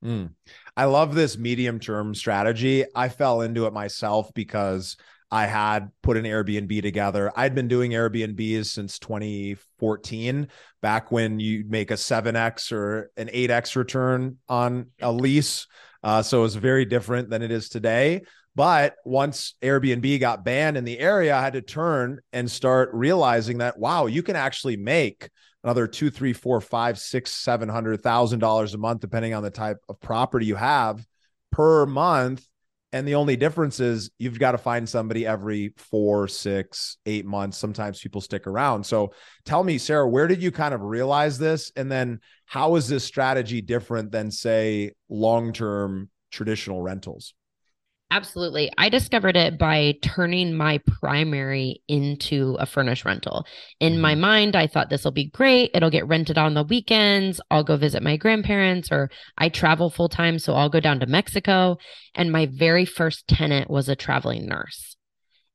Mm. 0.04 0.30
I 0.76 0.84
love 0.84 1.14
this 1.14 1.36
medium 1.38 1.78
term 1.78 2.14
strategy. 2.14 2.84
I 2.94 3.08
fell 3.08 3.42
into 3.42 3.66
it 3.66 3.72
myself 3.72 4.32
because 4.34 4.96
I 5.30 5.46
had 5.46 5.90
put 6.02 6.16
an 6.16 6.24
Airbnb 6.24 6.82
together. 6.82 7.30
I'd 7.36 7.54
been 7.54 7.68
doing 7.68 7.92
Airbnbs 7.92 8.66
since 8.66 8.98
2014, 8.98 10.48
back 10.80 11.12
when 11.12 11.38
you 11.38 11.64
make 11.68 11.92
a 11.92 11.94
7x 11.94 12.72
or 12.72 13.12
an 13.16 13.28
8x 13.28 13.76
return 13.76 14.38
on 14.48 14.86
a 15.00 15.12
lease. 15.12 15.68
Uh, 16.02 16.22
so 16.22 16.38
it 16.38 16.42
was 16.42 16.56
very 16.56 16.84
different 16.84 17.30
than 17.30 17.42
it 17.42 17.50
is 17.50 17.68
today. 17.68 18.22
But 18.54 18.96
once 19.04 19.54
Airbnb 19.62 20.18
got 20.20 20.44
banned 20.44 20.76
in 20.76 20.84
the 20.84 20.98
area, 20.98 21.36
I 21.36 21.40
had 21.40 21.52
to 21.52 21.62
turn 21.62 22.20
and 22.32 22.50
start 22.50 22.90
realizing 22.92 23.58
that 23.58 23.78
wow, 23.78 24.06
you 24.06 24.22
can 24.22 24.36
actually 24.36 24.76
make 24.76 25.30
another 25.62 25.86
two, 25.86 26.10
three, 26.10 26.32
four, 26.32 26.60
five, 26.60 26.98
six, 26.98 27.30
seven 27.30 27.68
hundred 27.68 28.02
thousand 28.02 28.40
dollars 28.40 28.74
a 28.74 28.78
month, 28.78 29.00
depending 29.00 29.34
on 29.34 29.42
the 29.42 29.50
type 29.50 29.78
of 29.88 30.00
property 30.00 30.46
you 30.46 30.56
have 30.56 31.04
per 31.52 31.86
month 31.86 32.44
And 32.92 33.06
the 33.06 33.14
only 33.14 33.36
difference 33.36 33.78
is 33.78 34.10
you've 34.18 34.38
got 34.38 34.52
to 34.52 34.58
find 34.58 34.88
somebody 34.88 35.24
every 35.24 35.74
four, 35.76 36.26
six, 36.26 36.96
eight 37.06 37.24
months. 37.24 37.56
Sometimes 37.56 38.00
people 38.00 38.20
stick 38.20 38.46
around. 38.46 38.84
So 38.84 39.12
tell 39.44 39.62
me, 39.62 39.78
Sarah, 39.78 40.08
where 40.08 40.26
did 40.26 40.42
you 40.42 40.50
kind 40.50 40.74
of 40.74 40.80
realize 40.80 41.38
this? 41.38 41.70
And 41.76 41.90
then 41.90 42.18
how 42.46 42.74
is 42.74 42.88
this 42.88 43.04
strategy 43.04 43.60
different 43.60 44.10
than, 44.10 44.30
say, 44.32 44.92
long 45.08 45.52
term 45.52 46.10
traditional 46.32 46.82
rentals? 46.82 47.34
Absolutely. 48.12 48.72
I 48.76 48.88
discovered 48.88 49.36
it 49.36 49.56
by 49.56 49.94
turning 50.02 50.52
my 50.52 50.78
primary 51.00 51.80
into 51.86 52.56
a 52.58 52.66
furnished 52.66 53.04
rental. 53.04 53.46
In 53.78 53.92
mm-hmm. 53.92 54.02
my 54.02 54.14
mind, 54.16 54.56
I 54.56 54.66
thought 54.66 54.90
this 54.90 55.04
will 55.04 55.12
be 55.12 55.30
great. 55.30 55.70
It'll 55.74 55.90
get 55.90 56.08
rented 56.08 56.36
on 56.36 56.54
the 56.54 56.64
weekends. 56.64 57.40
I'll 57.52 57.62
go 57.62 57.76
visit 57.76 58.02
my 58.02 58.16
grandparents, 58.16 58.90
or 58.90 59.10
I 59.38 59.48
travel 59.48 59.90
full 59.90 60.08
time. 60.08 60.40
So 60.40 60.54
I'll 60.54 60.68
go 60.68 60.80
down 60.80 60.98
to 61.00 61.06
Mexico. 61.06 61.78
And 62.16 62.32
my 62.32 62.46
very 62.46 62.84
first 62.84 63.28
tenant 63.28 63.70
was 63.70 63.88
a 63.88 63.94
traveling 63.94 64.46
nurse. 64.46 64.96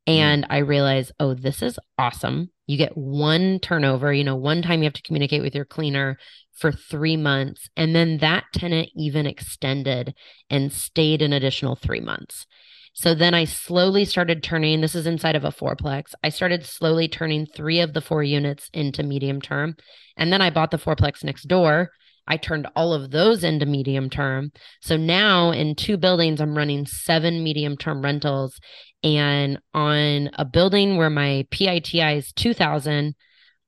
Mm-hmm. 0.07 0.19
And 0.19 0.43
mm-hmm. 0.43 0.53
I 0.53 0.57
realized, 0.59 1.11
oh, 1.19 1.33
this 1.33 1.61
is 1.61 1.77
awesome. 1.97 2.51
You 2.67 2.77
get 2.77 2.97
one 2.97 3.59
turnover, 3.59 4.13
you 4.13 4.23
know, 4.23 4.37
one 4.37 4.61
time 4.61 4.79
you 4.79 4.85
have 4.85 4.93
to 4.93 5.01
communicate 5.01 5.41
with 5.41 5.55
your 5.55 5.65
cleaner 5.65 6.17
for 6.55 6.71
three 6.71 7.17
months. 7.17 7.69
And 7.75 7.95
then 7.95 8.17
that 8.19 8.45
tenant 8.53 8.89
even 8.95 9.25
extended 9.25 10.15
and 10.49 10.71
stayed 10.71 11.21
an 11.21 11.33
additional 11.33 11.75
three 11.75 11.99
months. 11.99 12.47
So 12.93 13.13
then 13.13 13.33
I 13.33 13.43
slowly 13.43 14.05
started 14.05 14.41
turning, 14.41 14.79
this 14.79 14.95
is 14.95 15.05
inside 15.05 15.35
of 15.35 15.43
a 15.43 15.51
fourplex. 15.51 16.13
I 16.23 16.29
started 16.29 16.65
slowly 16.65 17.09
turning 17.09 17.45
three 17.45 17.81
of 17.81 17.93
the 17.93 17.99
four 17.99 18.23
units 18.23 18.69
into 18.73 19.03
medium 19.03 19.41
term. 19.41 19.75
And 20.15 20.31
then 20.31 20.41
I 20.41 20.49
bought 20.49 20.71
the 20.71 20.77
fourplex 20.77 21.21
next 21.21 21.49
door. 21.49 21.91
I 22.25 22.37
turned 22.37 22.67
all 22.73 22.93
of 22.93 23.11
those 23.11 23.43
into 23.43 23.65
medium 23.65 24.09
term. 24.09 24.53
So 24.81 24.95
now 24.95 25.51
in 25.51 25.75
two 25.75 25.97
buildings, 25.97 26.39
I'm 26.39 26.57
running 26.57 26.85
seven 26.85 27.43
medium 27.43 27.75
term 27.75 28.01
rentals. 28.01 28.59
And 29.03 29.59
on 29.73 30.31
a 30.33 30.45
building 30.45 30.95
where 30.95 31.09
my 31.09 31.45
PITI 31.51 32.17
is 32.17 32.31
2000, 32.31 33.13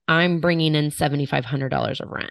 I'm 0.08 0.40
bringing 0.40 0.74
in 0.74 0.86
$7,500 0.90 2.00
of 2.00 2.08
rent. 2.08 2.30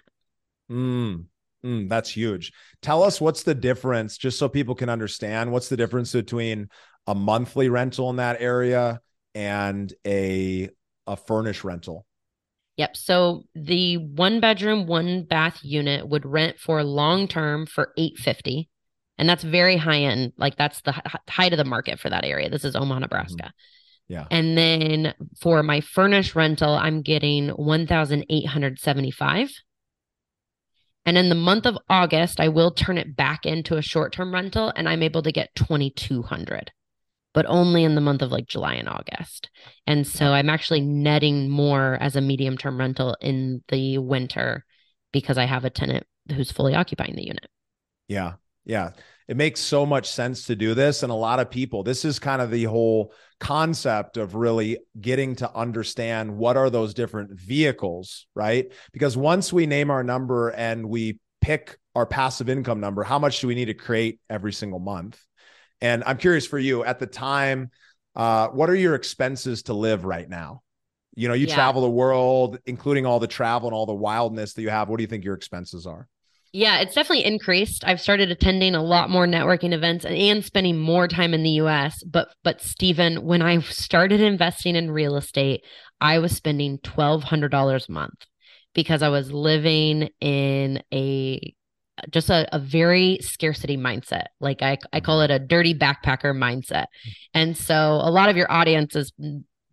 Mm, 0.70 1.26
mm, 1.64 1.88
that's 1.88 2.10
huge. 2.10 2.52
Tell 2.82 3.02
us 3.02 3.20
what's 3.20 3.42
the 3.42 3.54
difference, 3.54 4.18
just 4.18 4.38
so 4.38 4.48
people 4.48 4.74
can 4.74 4.88
understand 4.88 5.52
what's 5.52 5.68
the 5.68 5.76
difference 5.76 6.12
between 6.12 6.68
a 7.06 7.14
monthly 7.14 7.68
rental 7.68 8.10
in 8.10 8.16
that 8.16 8.40
area 8.40 9.00
and 9.34 9.92
a 10.06 10.70
a 11.06 11.16
furnished 11.16 11.64
rental. 11.64 12.04
Yep. 12.76 12.96
So 12.96 13.44
the 13.54 13.96
one 13.96 14.40
bedroom, 14.40 14.86
one 14.86 15.24
bath 15.24 15.58
unit 15.62 16.08
would 16.08 16.24
rent 16.24 16.60
for 16.60 16.84
long 16.84 17.26
term 17.26 17.66
for 17.66 17.92
850. 17.96 18.68
And 19.18 19.28
that's 19.28 19.42
very 19.42 19.76
high 19.76 20.02
end. 20.02 20.32
Like 20.36 20.56
that's 20.56 20.80
the 20.82 20.94
height 21.28 21.52
of 21.52 21.56
the 21.56 21.64
market 21.64 21.98
for 21.98 22.08
that 22.08 22.24
area. 22.24 22.48
This 22.48 22.64
is 22.64 22.76
Omaha, 22.76 22.94
mm-hmm. 22.94 23.00
Nebraska. 23.00 23.52
Yeah. 24.06 24.26
And 24.30 24.56
then 24.56 25.12
for 25.40 25.64
my 25.64 25.80
furnished 25.80 26.36
rental, 26.36 26.72
I'm 26.72 27.02
getting 27.02 27.48
1,875. 27.48 29.50
And 31.08 31.16
in 31.16 31.30
the 31.30 31.34
month 31.34 31.64
of 31.64 31.78
August, 31.88 32.38
I 32.38 32.48
will 32.48 32.70
turn 32.70 32.98
it 32.98 33.16
back 33.16 33.46
into 33.46 33.78
a 33.78 33.82
short 33.82 34.12
term 34.12 34.34
rental 34.34 34.70
and 34.76 34.86
I'm 34.86 35.02
able 35.02 35.22
to 35.22 35.32
get 35.32 35.54
2200 35.54 36.70
but 37.32 37.46
only 37.46 37.82
in 37.82 37.94
the 37.94 38.02
month 38.02 38.20
of 38.20 38.30
like 38.30 38.46
July 38.46 38.74
and 38.74 38.90
August. 38.90 39.48
And 39.86 40.06
so 40.06 40.32
I'm 40.32 40.50
actually 40.50 40.82
netting 40.82 41.48
more 41.48 41.96
as 41.98 42.14
a 42.14 42.20
medium 42.20 42.58
term 42.58 42.78
rental 42.78 43.16
in 43.22 43.64
the 43.68 43.96
winter 43.96 44.66
because 45.10 45.38
I 45.38 45.44
have 45.44 45.64
a 45.64 45.70
tenant 45.70 46.04
who's 46.34 46.52
fully 46.52 46.74
occupying 46.74 47.16
the 47.16 47.24
unit. 47.24 47.46
Yeah. 48.06 48.34
Yeah. 48.66 48.90
It 49.28 49.36
makes 49.36 49.60
so 49.60 49.84
much 49.84 50.10
sense 50.10 50.46
to 50.46 50.56
do 50.56 50.74
this. 50.74 51.02
And 51.02 51.12
a 51.12 51.14
lot 51.14 51.38
of 51.38 51.50
people, 51.50 51.82
this 51.82 52.04
is 52.06 52.18
kind 52.18 52.40
of 52.40 52.50
the 52.50 52.64
whole 52.64 53.12
concept 53.38 54.16
of 54.16 54.34
really 54.34 54.78
getting 54.98 55.36
to 55.36 55.54
understand 55.54 56.36
what 56.36 56.56
are 56.56 56.70
those 56.70 56.94
different 56.94 57.38
vehicles, 57.38 58.26
right? 58.34 58.72
Because 58.92 59.16
once 59.16 59.52
we 59.52 59.66
name 59.66 59.90
our 59.90 60.02
number 60.02 60.48
and 60.48 60.88
we 60.88 61.20
pick 61.42 61.78
our 61.94 62.06
passive 62.06 62.48
income 62.48 62.80
number, 62.80 63.04
how 63.04 63.18
much 63.18 63.40
do 63.40 63.46
we 63.46 63.54
need 63.54 63.66
to 63.66 63.74
create 63.74 64.18
every 64.30 64.52
single 64.52 64.80
month? 64.80 65.22
And 65.80 66.02
I'm 66.04 66.16
curious 66.16 66.46
for 66.46 66.58
you 66.58 66.82
at 66.82 66.98
the 66.98 67.06
time, 67.06 67.70
uh, 68.16 68.48
what 68.48 68.70
are 68.70 68.74
your 68.74 68.94
expenses 68.94 69.64
to 69.64 69.74
live 69.74 70.04
right 70.04 70.28
now? 70.28 70.62
You 71.14 71.28
know, 71.28 71.34
you 71.34 71.46
yeah. 71.46 71.54
travel 71.54 71.82
the 71.82 71.90
world, 71.90 72.58
including 72.64 73.04
all 73.04 73.20
the 73.20 73.26
travel 73.26 73.68
and 73.68 73.74
all 73.74 73.86
the 73.86 73.94
wildness 73.94 74.54
that 74.54 74.62
you 74.62 74.70
have. 74.70 74.88
What 74.88 74.96
do 74.96 75.02
you 75.02 75.08
think 75.08 75.24
your 75.24 75.34
expenses 75.34 75.86
are? 75.86 76.08
Yeah, 76.52 76.78
it's 76.80 76.94
definitely 76.94 77.24
increased. 77.24 77.84
I've 77.86 78.00
started 78.00 78.30
attending 78.30 78.74
a 78.74 78.82
lot 78.82 79.10
more 79.10 79.26
networking 79.26 79.72
events 79.72 80.04
and, 80.04 80.14
and 80.14 80.44
spending 80.44 80.78
more 80.78 81.06
time 81.06 81.34
in 81.34 81.42
the 81.42 81.60
US. 81.62 82.02
But 82.04 82.28
but 82.42 82.62
Steven, 82.62 83.22
when 83.24 83.42
I 83.42 83.60
started 83.60 84.20
investing 84.20 84.74
in 84.74 84.90
real 84.90 85.16
estate, 85.16 85.62
I 86.00 86.18
was 86.18 86.34
spending 86.34 86.78
twelve 86.78 87.24
hundred 87.24 87.50
dollars 87.50 87.86
a 87.88 87.92
month 87.92 88.26
because 88.74 89.02
I 89.02 89.08
was 89.08 89.30
living 89.30 90.08
in 90.20 90.82
a 90.92 91.54
just 92.10 92.30
a, 92.30 92.48
a 92.54 92.58
very 92.58 93.18
scarcity 93.20 93.76
mindset. 93.76 94.26
Like 94.40 94.62
I, 94.62 94.78
I 94.92 95.00
call 95.00 95.20
it 95.22 95.30
a 95.30 95.38
dirty 95.38 95.74
backpacker 95.74 96.32
mindset. 96.34 96.86
Mm. 96.86 97.12
And 97.34 97.56
so 97.56 97.74
a 97.74 98.10
lot 98.10 98.28
of 98.28 98.36
your 98.36 98.50
audience 98.50 98.94
is 98.96 99.12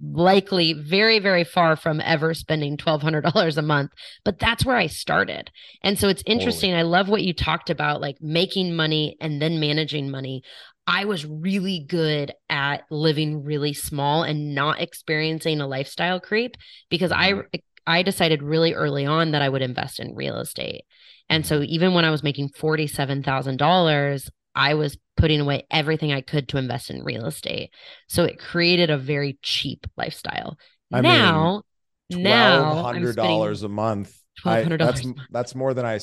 likely 0.01 0.73
very 0.73 1.19
very 1.19 1.43
far 1.43 1.75
from 1.75 2.01
ever 2.01 2.33
spending 2.33 2.75
$1200 2.75 3.57
a 3.57 3.61
month 3.61 3.91
but 4.23 4.39
that's 4.39 4.65
where 4.65 4.75
i 4.75 4.87
started. 4.87 5.51
And 5.83 5.97
so 5.97 6.09
it's 6.09 6.23
interesting 6.25 6.73
i 6.73 6.81
love 6.81 7.07
what 7.07 7.23
you 7.23 7.33
talked 7.33 7.69
about 7.69 8.01
like 8.01 8.17
making 8.21 8.75
money 8.75 9.17
and 9.21 9.41
then 9.41 9.59
managing 9.59 10.09
money. 10.09 10.43
I 10.87 11.05
was 11.05 11.25
really 11.25 11.83
good 11.87 12.33
at 12.47 12.83
living 12.91 13.43
really 13.43 13.73
small 13.73 14.21
and 14.21 14.53
not 14.53 14.81
experiencing 14.81 15.59
a 15.59 15.67
lifestyle 15.67 16.19
creep 16.19 16.57
because 16.89 17.11
i 17.11 17.31
mm-hmm. 17.31 17.59
i 17.87 18.03
decided 18.03 18.43
really 18.43 18.73
early 18.73 19.05
on 19.05 19.31
that 19.31 19.41
i 19.41 19.49
would 19.49 19.61
invest 19.61 19.99
in 19.99 20.15
real 20.15 20.37
estate. 20.37 20.83
And 21.29 21.45
so 21.45 21.61
even 21.61 21.93
when 21.93 22.05
i 22.05 22.11
was 22.11 22.23
making 22.23 22.49
$47000 22.49 24.29
I 24.55 24.75
was 24.75 24.97
putting 25.17 25.41
away 25.41 25.65
everything 25.69 26.11
I 26.11 26.21
could 26.21 26.49
to 26.49 26.57
invest 26.57 26.89
in 26.89 27.03
real 27.03 27.25
estate. 27.25 27.71
So 28.07 28.23
it 28.23 28.39
created 28.39 28.89
a 28.89 28.97
very 28.97 29.37
cheap 29.41 29.87
lifestyle. 29.97 30.57
I 30.93 31.01
now, 31.01 31.63
mean, 32.09 32.23
now 32.23 32.81
hundred 32.81 33.15
dollars 33.15 33.63
a 33.63 33.69
month. 33.69 34.15
Twelve 34.41 34.63
hundred 34.63 34.77
dollars. 34.77 35.01
That's 35.01 35.19
that's 35.31 35.55
more 35.55 35.73
than 35.73 35.85
I. 35.85 35.99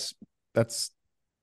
That's 0.55 0.91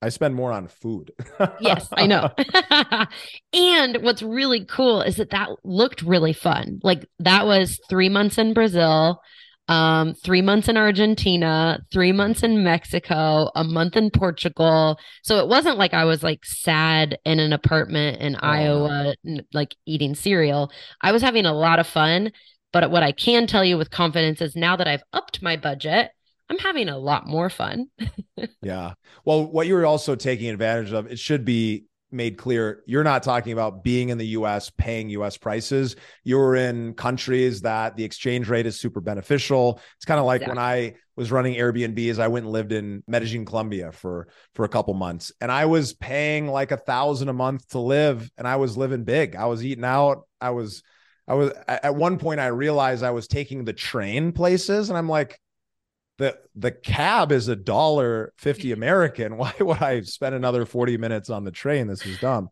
I 0.02 0.10
spend 0.10 0.36
more 0.36 0.52
on 0.52 0.68
food. 0.68 1.12
yes, 1.60 1.88
I 1.92 2.08
know. 2.08 2.30
and 3.54 3.98
what's 4.02 4.22
really 4.22 4.66
cool 4.66 5.02
is 5.02 5.18
that 5.18 5.32
that 5.32 5.50
looked 5.64 6.02
really 6.02 6.34
fun. 6.34 6.80
Like 6.84 7.08
that 7.20 7.46
was 7.46 7.80
three 7.90 8.10
months 8.10 8.38
in 8.38 8.54
Brazil 8.54 9.22
um, 9.70 10.16
three 10.16 10.42
months 10.42 10.68
in 10.68 10.78
Argentina, 10.78 11.80
three 11.92 12.12
months 12.12 12.42
in 12.42 12.64
Mexico, 12.64 13.52
a 13.56 13.64
month 13.64 13.96
in 13.96 14.10
Portugal. 14.10 15.00
So 15.24 15.38
it 15.38 15.48
wasn't 15.48 15.78
like 15.78 15.94
I 15.94 16.06
was 16.06 16.24
like 16.24 16.44
sad 16.44 17.20
in 17.24 17.40
an 17.40 17.54
apartment 17.54 18.20
in 18.20 18.36
oh, 18.36 18.40
Iowa, 18.42 19.16
like 19.54 19.76
eating 19.86 20.16
cereal. 20.16 20.72
I 21.02 21.12
was 21.12 21.22
having 21.22 21.46
a 21.46 21.54
lot 21.54 21.80
of 21.80 21.88
fun. 21.88 22.32
But 22.72 22.92
what 22.92 23.04
I 23.04 23.12
can 23.12 23.48
tell 23.48 23.64
you 23.64 23.78
with 23.78 23.90
confidence 23.90 24.42
is 24.42 24.56
now 24.56 24.76
that 24.76 24.88
I've 24.88 25.04
upped 25.14 25.42
my 25.42 25.56
budget, 25.56 26.12
I'm 26.50 26.58
having 26.58 26.90
a 26.90 26.98
lot 26.98 27.28
more 27.28 27.50
fun. 27.50 27.88
yeah. 28.62 28.94
Well, 29.26 29.46
what 29.46 29.68
you're 29.68 29.86
also 29.86 30.16
taking 30.16 30.50
advantage 30.50 30.94
of, 30.94 31.12
it 31.12 31.20
should 31.20 31.46
be 31.46 31.86
made 32.12 32.38
clear 32.38 32.84
you're 32.86 33.04
not 33.04 33.24
talking 33.24 33.54
about 33.54 33.84
being 33.84 34.10
in 34.10 34.18
the 34.18 34.28
US 34.28 34.70
paying 34.70 35.10
US 35.10 35.38
prices. 35.38 35.96
You're 36.24 36.56
in 36.56 36.94
countries 36.94 37.62
that 37.62 37.96
the 37.96 38.04
exchange 38.04 38.50
rate 38.50 38.66
is 38.66 38.80
super 38.80 39.02
beneficial. 39.02 39.80
It's 39.98 40.06
kind 40.06 40.20
of 40.20 40.26
like 40.26 40.46
when 40.48 40.58
I 40.58 40.96
was 41.16 41.32
running 41.32 41.56
Airbnbs 41.56 42.20
I 42.20 42.28
went 42.28 42.46
and 42.46 42.54
lived 42.54 42.72
in 42.72 43.04
Medellin 43.08 43.46
Colombia 43.46 43.92
for 43.92 44.28
for 44.56 44.66
a 44.66 44.70
couple 44.70 44.94
months. 44.94 45.32
And 45.42 45.52
I 45.52 45.66
was 45.66 45.94
paying 45.94 46.48
like 46.48 46.72
a 46.72 46.78
thousand 46.78 47.30
a 47.30 47.34
month 47.34 47.68
to 47.70 47.80
live 47.80 48.30
and 48.38 48.48
I 48.48 48.56
was 48.56 48.78
living 48.78 49.04
big. 49.04 49.36
I 49.36 49.46
was 49.46 49.66
eating 49.66 49.86
out. 49.86 50.24
I 50.42 50.52
was 50.52 50.84
I 51.28 51.36
was 51.36 51.52
at 51.68 51.96
one 51.96 52.18
point 52.18 52.40
I 52.40 52.48
realized 52.48 53.04
I 53.04 53.12
was 53.12 53.28
taking 53.28 53.64
the 53.64 53.74
train 53.74 54.32
places 54.32 54.90
and 54.90 54.98
I'm 54.98 55.10
like 55.10 55.40
the 56.20 56.38
the 56.56 56.72
cab 56.72 57.32
is 57.32 57.48
a 57.48 57.56
dollar 57.56 58.34
50 58.38 58.72
American. 58.74 59.38
Why 59.38 59.54
would 59.60 59.82
I 59.82 60.02
spend 60.02 60.36
another 60.36 60.66
40 60.66 60.98
minutes 60.98 61.32
on 61.32 61.44
the 61.44 61.52
train? 61.52 61.88
This 61.88 62.06
is 62.06 62.20
dumb. 62.20 62.50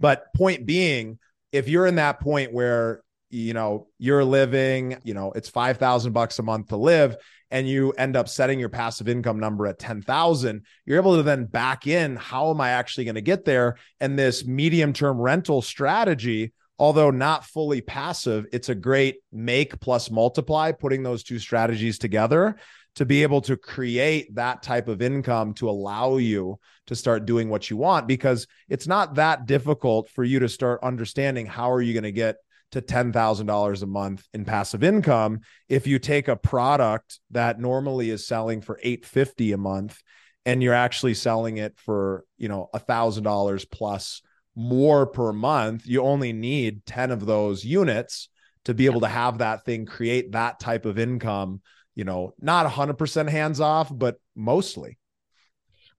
But 0.00 0.32
point 0.34 0.64
being, 0.64 1.18
if 1.52 1.68
you're 1.68 1.86
in 1.86 1.96
that 1.96 2.20
point 2.20 2.52
where 2.52 3.02
you 3.28 3.52
know 3.52 3.88
you're 3.98 4.24
living, 4.24 4.96
you 5.04 5.12
know, 5.12 5.32
it's 5.32 5.50
5,000 5.50 6.12
bucks 6.12 6.38
a 6.38 6.42
month 6.42 6.68
to 6.68 6.76
live 6.76 7.16
and 7.50 7.68
you 7.68 7.92
end 7.92 8.14
up 8.14 8.28
setting 8.28 8.60
your 8.60 8.68
passive 8.68 9.08
income 9.08 9.40
number 9.40 9.66
at 9.66 9.78
10,000, 9.78 10.64
you're 10.84 10.98
able 10.98 11.16
to 11.16 11.22
then 11.22 11.46
back 11.46 11.86
in 11.86 12.14
how 12.16 12.50
am 12.50 12.60
I 12.60 12.70
actually 12.70 13.04
going 13.04 13.14
to 13.14 13.22
get 13.22 13.44
there 13.44 13.76
and 14.00 14.18
this 14.18 14.46
medium 14.46 14.92
term 14.92 15.18
rental 15.18 15.60
strategy 15.60 16.52
although 16.80 17.10
not 17.10 17.44
fully 17.44 17.80
passive, 17.80 18.46
it's 18.52 18.68
a 18.68 18.74
great 18.74 19.16
make 19.32 19.80
plus 19.80 20.12
multiply, 20.12 20.70
putting 20.70 21.02
those 21.02 21.24
two 21.24 21.40
strategies 21.40 21.98
together 21.98 22.56
to 22.98 23.06
be 23.06 23.22
able 23.22 23.40
to 23.40 23.56
create 23.56 24.34
that 24.34 24.60
type 24.60 24.88
of 24.88 25.00
income 25.00 25.54
to 25.54 25.70
allow 25.70 26.16
you 26.16 26.58
to 26.88 26.96
start 26.96 27.26
doing 27.26 27.48
what 27.48 27.70
you 27.70 27.76
want 27.76 28.08
because 28.08 28.48
it's 28.68 28.88
not 28.88 29.14
that 29.14 29.46
difficult 29.46 30.08
for 30.08 30.24
you 30.24 30.40
to 30.40 30.48
start 30.48 30.82
understanding 30.82 31.46
how 31.46 31.70
are 31.70 31.80
you 31.80 31.92
going 31.92 32.02
to 32.02 32.10
get 32.10 32.38
to 32.72 32.82
$10,000 32.82 33.82
a 33.82 33.86
month 33.86 34.26
in 34.34 34.44
passive 34.44 34.82
income 34.82 35.38
if 35.68 35.86
you 35.86 36.00
take 36.00 36.26
a 36.26 36.34
product 36.34 37.20
that 37.30 37.60
normally 37.60 38.10
is 38.10 38.26
selling 38.26 38.60
for 38.60 38.80
850 38.82 39.52
a 39.52 39.56
month 39.56 40.02
and 40.44 40.60
you're 40.60 40.74
actually 40.74 41.14
selling 41.14 41.58
it 41.58 41.78
for, 41.78 42.24
you 42.36 42.48
know, 42.48 42.68
$1,000 42.74 43.70
plus 43.70 44.22
more 44.56 45.06
per 45.06 45.32
month, 45.32 45.86
you 45.86 46.02
only 46.02 46.32
need 46.32 46.84
10 46.84 47.12
of 47.12 47.26
those 47.26 47.64
units 47.64 48.28
to 48.64 48.74
be 48.74 48.86
able 48.86 49.02
to 49.02 49.06
have 49.06 49.38
that 49.38 49.64
thing 49.64 49.86
create 49.86 50.32
that 50.32 50.58
type 50.58 50.84
of 50.84 50.98
income 50.98 51.60
you 51.98 52.04
know, 52.04 52.32
not 52.40 52.64
100% 52.64 53.28
hands 53.28 53.60
off, 53.60 53.90
but 53.92 54.20
mostly. 54.36 54.96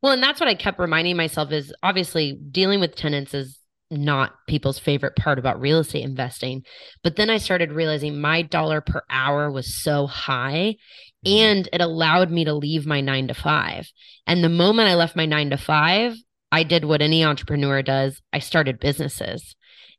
Well, 0.02 0.14
and 0.14 0.24
that's 0.24 0.40
what 0.40 0.48
I 0.48 0.56
kept 0.56 0.80
reminding 0.80 1.18
myself 1.18 1.52
is 1.52 1.74
obviously 1.84 2.40
dealing 2.52 2.80
with 2.80 2.96
tenants 2.96 3.34
is 3.34 3.60
not 3.92 4.32
people's 4.48 4.80
favorite 4.80 5.18
part 5.18 5.40
about 5.40 5.60
real 5.60 5.80
estate 5.80 6.06
investing. 6.06 6.64
But 7.04 7.18
then 7.18 7.30
I 7.30 7.38
started 7.38 7.74
realizing 7.74 8.22
my 8.22 8.44
dollar 8.44 8.80
per 8.80 9.02
hour 9.10 9.52
was 9.52 9.84
so 9.84 10.08
high 10.08 10.78
mm-hmm. 11.26 11.38
and 11.38 11.70
it 11.74 11.82
allowed 11.82 12.32
me 12.32 12.46
to 12.46 12.54
leave 12.54 12.86
my 12.86 13.02
nine 13.02 13.28
to 13.28 13.34
five. 13.34 13.92
And 14.26 14.42
the 14.42 14.48
moment 14.48 14.88
I 14.88 14.96
left 14.96 15.18
my 15.18 15.26
nine 15.26 15.50
to 15.50 15.58
five, 15.58 16.16
I 16.50 16.64
did 16.64 16.86
what 16.86 17.02
any 17.02 17.26
entrepreneur 17.26 17.82
does 17.82 18.22
I 18.32 18.40
started 18.40 18.80
businesses. 18.80 19.54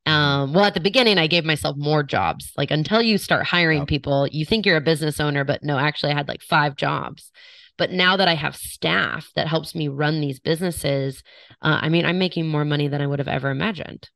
Um, 0.06 0.52
well, 0.52 0.64
at 0.64 0.74
the 0.74 0.80
beginning, 0.80 1.18
I 1.18 1.26
gave 1.26 1.44
myself 1.44 1.76
more 1.76 2.02
jobs. 2.02 2.52
Like 2.56 2.70
until 2.70 3.02
you 3.02 3.18
start 3.18 3.46
hiring 3.46 3.86
people, 3.86 4.26
you 4.28 4.44
think 4.44 4.66
you're 4.66 4.76
a 4.76 4.80
business 4.80 5.20
owner, 5.20 5.44
but 5.44 5.62
no, 5.62 5.78
actually, 5.78 6.12
I 6.12 6.16
had 6.16 6.28
like 6.28 6.42
five 6.42 6.76
jobs. 6.76 7.30
But 7.76 7.92
now 7.92 8.16
that 8.16 8.28
I 8.28 8.34
have 8.34 8.56
staff 8.56 9.30
that 9.36 9.48
helps 9.48 9.74
me 9.74 9.88
run 9.88 10.20
these 10.20 10.38
businesses, 10.38 11.22
uh, 11.62 11.78
I 11.80 11.88
mean, 11.88 12.04
I'm 12.04 12.18
making 12.18 12.46
more 12.46 12.64
money 12.64 12.88
than 12.88 13.00
I 13.00 13.06
would 13.06 13.20
have 13.20 13.28
ever 13.28 13.50
imagined. 13.50 14.10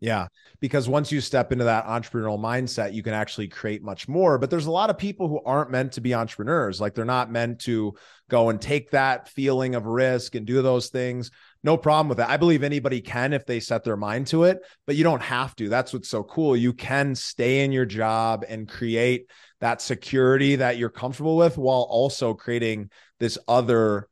Yeah, 0.00 0.26
because 0.60 0.88
once 0.88 1.10
you 1.10 1.20
step 1.20 1.52
into 1.52 1.64
that 1.64 1.86
entrepreneurial 1.86 2.38
mindset, 2.38 2.92
you 2.92 3.02
can 3.02 3.14
actually 3.14 3.48
create 3.48 3.82
much 3.82 4.08
more. 4.08 4.38
But 4.38 4.50
there's 4.50 4.66
a 4.66 4.70
lot 4.70 4.90
of 4.90 4.98
people 4.98 5.28
who 5.28 5.40
aren't 5.46 5.70
meant 5.70 5.92
to 5.92 6.00
be 6.00 6.14
entrepreneurs. 6.14 6.80
Like 6.80 6.94
they're 6.94 7.04
not 7.04 7.30
meant 7.30 7.60
to 7.60 7.94
go 8.28 8.50
and 8.50 8.60
take 8.60 8.90
that 8.90 9.28
feeling 9.28 9.74
of 9.74 9.86
risk 9.86 10.34
and 10.34 10.46
do 10.46 10.60
those 10.60 10.88
things 10.88 11.30
no 11.66 11.76
problem 11.76 12.08
with 12.08 12.18
that. 12.18 12.30
I 12.30 12.36
believe 12.36 12.62
anybody 12.62 13.00
can 13.00 13.32
if 13.32 13.44
they 13.44 13.58
set 13.58 13.82
their 13.82 13.96
mind 13.96 14.28
to 14.28 14.44
it, 14.44 14.60
but 14.86 14.94
you 14.94 15.02
don't 15.02 15.20
have 15.20 15.54
to. 15.56 15.68
That's 15.68 15.92
what's 15.92 16.08
so 16.08 16.22
cool. 16.22 16.56
You 16.56 16.72
can 16.72 17.14
stay 17.16 17.64
in 17.64 17.72
your 17.72 17.84
job 17.84 18.44
and 18.48 18.68
create 18.68 19.28
that 19.60 19.82
security 19.82 20.56
that 20.56 20.78
you're 20.78 20.90
comfortable 20.90 21.36
with 21.36 21.58
while 21.58 21.86
also 21.90 22.34
creating 22.34 22.90
this 23.18 23.36
other 23.48 24.08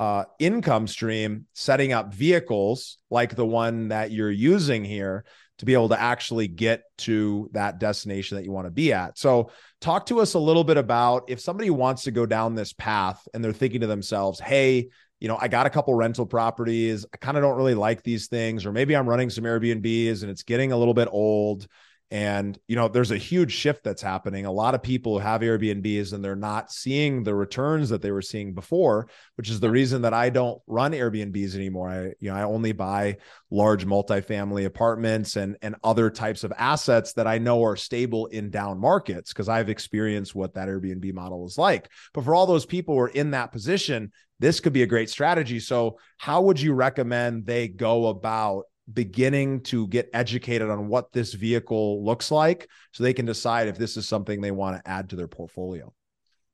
uh, 0.00 0.24
income 0.38 0.86
stream, 0.86 1.46
setting 1.54 1.94
up 1.94 2.12
vehicles 2.12 2.98
like 3.10 3.34
the 3.34 3.46
one 3.46 3.88
that 3.88 4.10
you're 4.10 4.30
using 4.30 4.84
here 4.84 5.24
to 5.58 5.64
be 5.64 5.72
able 5.72 5.88
to 5.88 6.00
actually 6.00 6.48
get 6.48 6.82
to 6.98 7.48
that 7.52 7.78
destination 7.78 8.36
that 8.36 8.44
you 8.44 8.52
want 8.52 8.66
to 8.66 8.70
be 8.70 8.92
at. 8.92 9.16
So, 9.16 9.50
talk 9.80 10.06
to 10.06 10.20
us 10.20 10.34
a 10.34 10.38
little 10.38 10.64
bit 10.64 10.76
about 10.76 11.24
if 11.28 11.40
somebody 11.40 11.70
wants 11.70 12.02
to 12.02 12.10
go 12.10 12.26
down 12.26 12.54
this 12.54 12.72
path 12.72 13.26
and 13.32 13.42
they're 13.42 13.52
thinking 13.52 13.80
to 13.82 13.86
themselves, 13.86 14.40
hey, 14.40 14.88
you 15.22 15.28
know, 15.28 15.38
I 15.40 15.46
got 15.46 15.66
a 15.66 15.70
couple 15.70 15.94
rental 15.94 16.26
properties. 16.26 17.06
I 17.14 17.16
kind 17.16 17.36
of 17.36 17.44
don't 17.44 17.56
really 17.56 17.76
like 17.76 18.02
these 18.02 18.26
things, 18.26 18.66
or 18.66 18.72
maybe 18.72 18.96
I'm 18.96 19.08
running 19.08 19.30
some 19.30 19.44
Airbnbs 19.44 20.22
and 20.22 20.30
it's 20.32 20.42
getting 20.42 20.72
a 20.72 20.76
little 20.76 20.94
bit 20.94 21.06
old. 21.12 21.68
And, 22.12 22.58
you 22.68 22.76
know, 22.76 22.88
there's 22.88 23.10
a 23.10 23.16
huge 23.16 23.52
shift 23.52 23.84
that's 23.84 24.02
happening. 24.02 24.44
A 24.44 24.52
lot 24.52 24.74
of 24.74 24.82
people 24.82 25.18
have 25.18 25.40
Airbnbs 25.40 26.12
and 26.12 26.22
they're 26.22 26.36
not 26.36 26.70
seeing 26.70 27.22
the 27.22 27.34
returns 27.34 27.88
that 27.88 28.02
they 28.02 28.10
were 28.10 28.20
seeing 28.20 28.52
before, 28.52 29.08
which 29.36 29.48
is 29.48 29.60
the 29.60 29.70
reason 29.70 30.02
that 30.02 30.12
I 30.12 30.28
don't 30.28 30.60
run 30.66 30.92
Airbnbs 30.92 31.54
anymore. 31.54 31.88
I, 31.88 32.02
you 32.20 32.28
know, 32.30 32.34
I 32.34 32.42
only 32.42 32.72
buy 32.72 33.16
large 33.50 33.86
multifamily 33.86 34.66
apartments 34.66 35.36
and, 35.36 35.56
and 35.62 35.74
other 35.82 36.10
types 36.10 36.44
of 36.44 36.52
assets 36.58 37.14
that 37.14 37.26
I 37.26 37.38
know 37.38 37.64
are 37.64 37.76
stable 37.76 38.26
in 38.26 38.50
down 38.50 38.78
markets 38.78 39.32
because 39.32 39.48
I've 39.48 39.70
experienced 39.70 40.34
what 40.34 40.52
that 40.52 40.68
Airbnb 40.68 41.14
model 41.14 41.46
is 41.46 41.56
like. 41.56 41.88
But 42.12 42.24
for 42.24 42.34
all 42.34 42.44
those 42.44 42.66
people 42.66 42.94
who 42.94 43.00
are 43.00 43.08
in 43.08 43.30
that 43.30 43.52
position, 43.52 44.12
this 44.38 44.60
could 44.60 44.74
be 44.74 44.82
a 44.82 44.86
great 44.86 45.08
strategy. 45.08 45.60
So, 45.60 45.98
how 46.18 46.42
would 46.42 46.60
you 46.60 46.74
recommend 46.74 47.46
they 47.46 47.68
go 47.68 48.08
about 48.08 48.64
beginning 48.92 49.60
to 49.62 49.86
get 49.88 50.08
educated 50.12 50.70
on 50.70 50.88
what 50.88 51.12
this 51.12 51.34
vehicle 51.34 52.04
looks 52.04 52.30
like 52.30 52.68
so 52.92 53.02
they 53.02 53.12
can 53.12 53.26
decide 53.26 53.68
if 53.68 53.78
this 53.78 53.96
is 53.96 54.08
something 54.08 54.40
they 54.40 54.50
want 54.50 54.76
to 54.76 54.90
add 54.90 55.10
to 55.10 55.16
their 55.16 55.28
portfolio? 55.28 55.92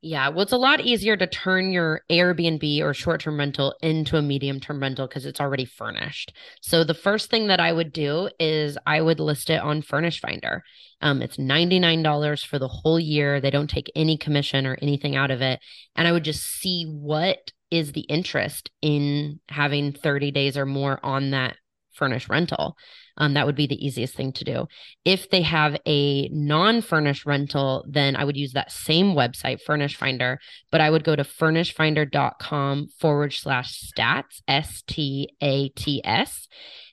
Yeah, 0.00 0.28
well, 0.28 0.42
it's 0.42 0.52
a 0.52 0.56
lot 0.56 0.80
easier 0.80 1.16
to 1.16 1.26
turn 1.26 1.72
your 1.72 2.02
Airbnb 2.08 2.80
or 2.82 2.94
short 2.94 3.20
term 3.20 3.36
rental 3.36 3.74
into 3.82 4.16
a 4.16 4.22
medium 4.22 4.60
term 4.60 4.80
rental 4.80 5.08
because 5.08 5.26
it's 5.26 5.40
already 5.40 5.64
furnished. 5.64 6.32
So, 6.62 6.84
the 6.84 6.94
first 6.94 7.30
thing 7.30 7.48
that 7.48 7.58
I 7.58 7.72
would 7.72 7.92
do 7.92 8.30
is 8.38 8.78
I 8.86 9.00
would 9.00 9.18
list 9.18 9.50
it 9.50 9.60
on 9.60 9.82
Furnish 9.82 10.20
Finder. 10.20 10.62
Um, 11.00 11.20
it's 11.20 11.36
$99 11.36 12.46
for 12.46 12.60
the 12.60 12.68
whole 12.68 13.00
year. 13.00 13.40
They 13.40 13.50
don't 13.50 13.68
take 13.68 13.90
any 13.96 14.16
commission 14.16 14.66
or 14.66 14.78
anything 14.80 15.16
out 15.16 15.32
of 15.32 15.42
it. 15.42 15.58
And 15.96 16.06
I 16.06 16.12
would 16.12 16.24
just 16.24 16.44
see 16.44 16.84
what 16.84 17.50
is 17.72 17.90
the 17.90 18.02
interest 18.02 18.70
in 18.80 19.40
having 19.48 19.92
30 19.92 20.30
days 20.30 20.56
or 20.56 20.64
more 20.64 21.00
on 21.02 21.32
that 21.32 21.56
furnished 21.98 22.28
rental. 22.28 22.76
Um, 23.18 23.34
that 23.34 23.44
would 23.44 23.56
be 23.56 23.66
the 23.66 23.84
easiest 23.84 24.14
thing 24.14 24.32
to 24.32 24.44
do. 24.44 24.68
If 25.04 25.28
they 25.28 25.42
have 25.42 25.76
a 25.86 26.28
non 26.28 26.80
furnished 26.80 27.26
rental, 27.26 27.84
then 27.88 28.16
I 28.16 28.24
would 28.24 28.36
use 28.36 28.52
that 28.52 28.72
same 28.72 29.14
website, 29.14 29.60
Furnish 29.60 29.96
Finder, 29.96 30.38
but 30.70 30.80
I 30.80 30.88
would 30.88 31.04
go 31.04 31.16
to 31.16 31.24
furnishfinder.com 31.24 32.86
forward 32.98 33.32
slash 33.32 33.82
stats, 33.82 34.40
S 34.46 34.82
T 34.86 35.28
A 35.42 35.68
T 35.70 36.00
S, 36.04 36.46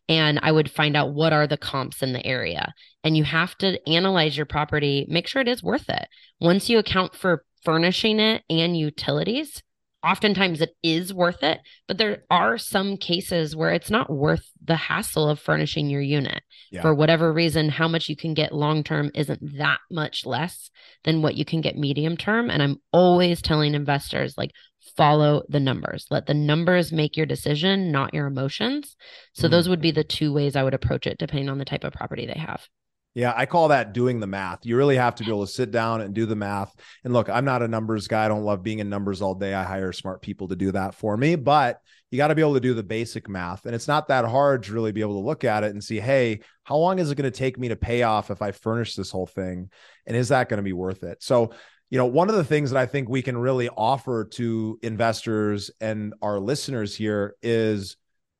and 0.09 0.39
I 0.41 0.51
would 0.51 0.69
find 0.69 0.97
out 0.97 1.13
what 1.13 1.31
are 1.31 1.47
the 1.47 1.57
comps 1.57 2.01
in 2.01 2.13
the 2.13 2.25
area. 2.25 2.73
And 3.03 3.15
you 3.15 3.23
have 3.23 3.55
to 3.59 3.79
analyze 3.87 4.35
your 4.35 4.47
property, 4.47 5.05
make 5.07 5.27
sure 5.27 5.41
it 5.41 5.47
is 5.47 5.63
worth 5.63 5.89
it. 5.89 6.07
Once 6.39 6.69
you 6.69 6.79
account 6.79 7.15
for 7.15 7.45
furnishing 7.63 8.19
it 8.19 8.43
and 8.49 8.75
utilities, 8.75 9.61
oftentimes 10.05 10.61
it 10.61 10.75
is 10.83 11.13
worth 11.13 11.41
it, 11.43 11.59
but 11.87 11.97
there 11.97 12.23
are 12.29 12.57
some 12.57 12.95
cases 12.95 13.55
where 13.55 13.71
it's 13.71 13.89
not 13.89 14.09
worth 14.09 14.47
the 14.63 14.75
hassle 14.75 15.27
of 15.27 15.39
furnishing 15.39 15.89
your 15.89 16.01
unit. 16.01 16.43
Yeah. 16.71 16.81
For 16.81 16.93
whatever 16.93 17.33
reason, 17.33 17.69
how 17.69 17.87
much 17.87 18.07
you 18.07 18.15
can 18.15 18.33
get 18.33 18.53
long 18.53 18.83
term 18.83 19.11
isn't 19.15 19.57
that 19.57 19.79
much 19.89 20.25
less 20.25 20.69
than 21.03 21.21
what 21.21 21.35
you 21.35 21.45
can 21.45 21.61
get 21.61 21.77
medium 21.77 22.17
term. 22.17 22.49
And 22.49 22.61
I'm 22.61 22.77
always 22.91 23.41
telling 23.41 23.73
investors, 23.73 24.37
like, 24.37 24.51
follow 24.95 25.43
the 25.49 25.59
numbers. 25.59 26.05
Let 26.11 26.27
the 26.27 26.33
numbers 26.33 26.91
make 26.91 27.17
your 27.17 27.25
decision, 27.25 27.91
not 27.91 28.13
your 28.13 28.27
emotions. 28.27 28.95
So, 29.33 29.47
mm. 29.47 29.51
those 29.51 29.67
would 29.67 29.81
be 29.81 29.91
the 29.91 30.03
two 30.03 30.31
ways 30.31 30.55
I 30.55 30.63
would 30.63 30.75
approach 30.75 31.07
it, 31.07 31.17
depending 31.17 31.49
on 31.49 31.57
the 31.57 31.65
type 31.65 31.83
of 31.83 31.93
property 31.93 32.25
they 32.25 32.39
have. 32.39 32.67
Yeah, 33.15 33.33
I 33.33 33.45
call 33.45 33.69
that 33.69 33.93
doing 33.93 34.19
the 34.19 34.27
math. 34.27 34.65
You 34.65 34.75
really 34.75 34.97
have 34.97 35.15
to 35.15 35.23
be 35.23 35.29
able 35.29 35.45
to 35.45 35.51
sit 35.51 35.71
down 35.71 36.01
and 36.01 36.13
do 36.13 36.25
the 36.25 36.35
math. 36.35 36.75
And 37.05 37.13
look, 37.13 37.29
I'm 37.29 37.45
not 37.45 37.63
a 37.63 37.67
numbers 37.67 38.09
guy. 38.09 38.25
I 38.25 38.27
don't 38.27 38.43
love 38.43 38.61
being 38.61 38.79
in 38.79 38.89
numbers 38.89 39.21
all 39.21 39.35
day. 39.35 39.53
I 39.53 39.63
hire 39.63 39.93
smart 39.93 40.21
people 40.21 40.49
to 40.49 40.55
do 40.57 40.73
that 40.73 40.93
for 40.95 41.15
me, 41.15 41.37
but 41.37 41.79
you 42.11 42.17
got 42.17 42.27
to 42.27 42.35
be 42.35 42.41
able 42.41 42.55
to 42.55 42.59
do 42.59 42.73
the 42.73 42.83
basic 42.83 43.29
math. 43.29 43.65
And 43.65 43.73
it's 43.73 43.87
not 43.87 44.09
that 44.09 44.25
hard 44.25 44.63
to 44.63 44.73
really 44.73 44.91
be 44.91 44.99
able 44.99 45.21
to 45.21 45.25
look 45.25 45.45
at 45.45 45.63
it 45.63 45.71
and 45.71 45.81
see, 45.81 46.01
hey, 46.01 46.41
how 46.65 46.75
long 46.75 46.99
is 46.99 47.09
it 47.09 47.15
going 47.15 47.31
to 47.31 47.37
take 47.37 47.57
me 47.57 47.69
to 47.69 47.77
pay 47.77 48.03
off 48.03 48.31
if 48.31 48.41
I 48.41 48.51
furnish 48.51 48.95
this 48.95 49.11
whole 49.11 49.27
thing? 49.27 49.69
And 50.05 50.17
is 50.17 50.27
that 50.27 50.49
going 50.49 50.57
to 50.57 50.63
be 50.63 50.73
worth 50.73 51.03
it? 51.03 51.23
So, 51.23 51.53
you 51.89 51.97
know, 51.97 52.07
one 52.07 52.29
of 52.29 52.35
the 52.35 52.43
things 52.43 52.71
that 52.71 52.79
I 52.79 52.85
think 52.85 53.07
we 53.07 53.21
can 53.21 53.37
really 53.37 53.69
offer 53.69 54.25
to 54.33 54.77
investors 54.83 55.71
and 55.79 56.13
our 56.21 56.37
listeners 56.37 56.93
here 56.95 57.35
is 57.41 57.95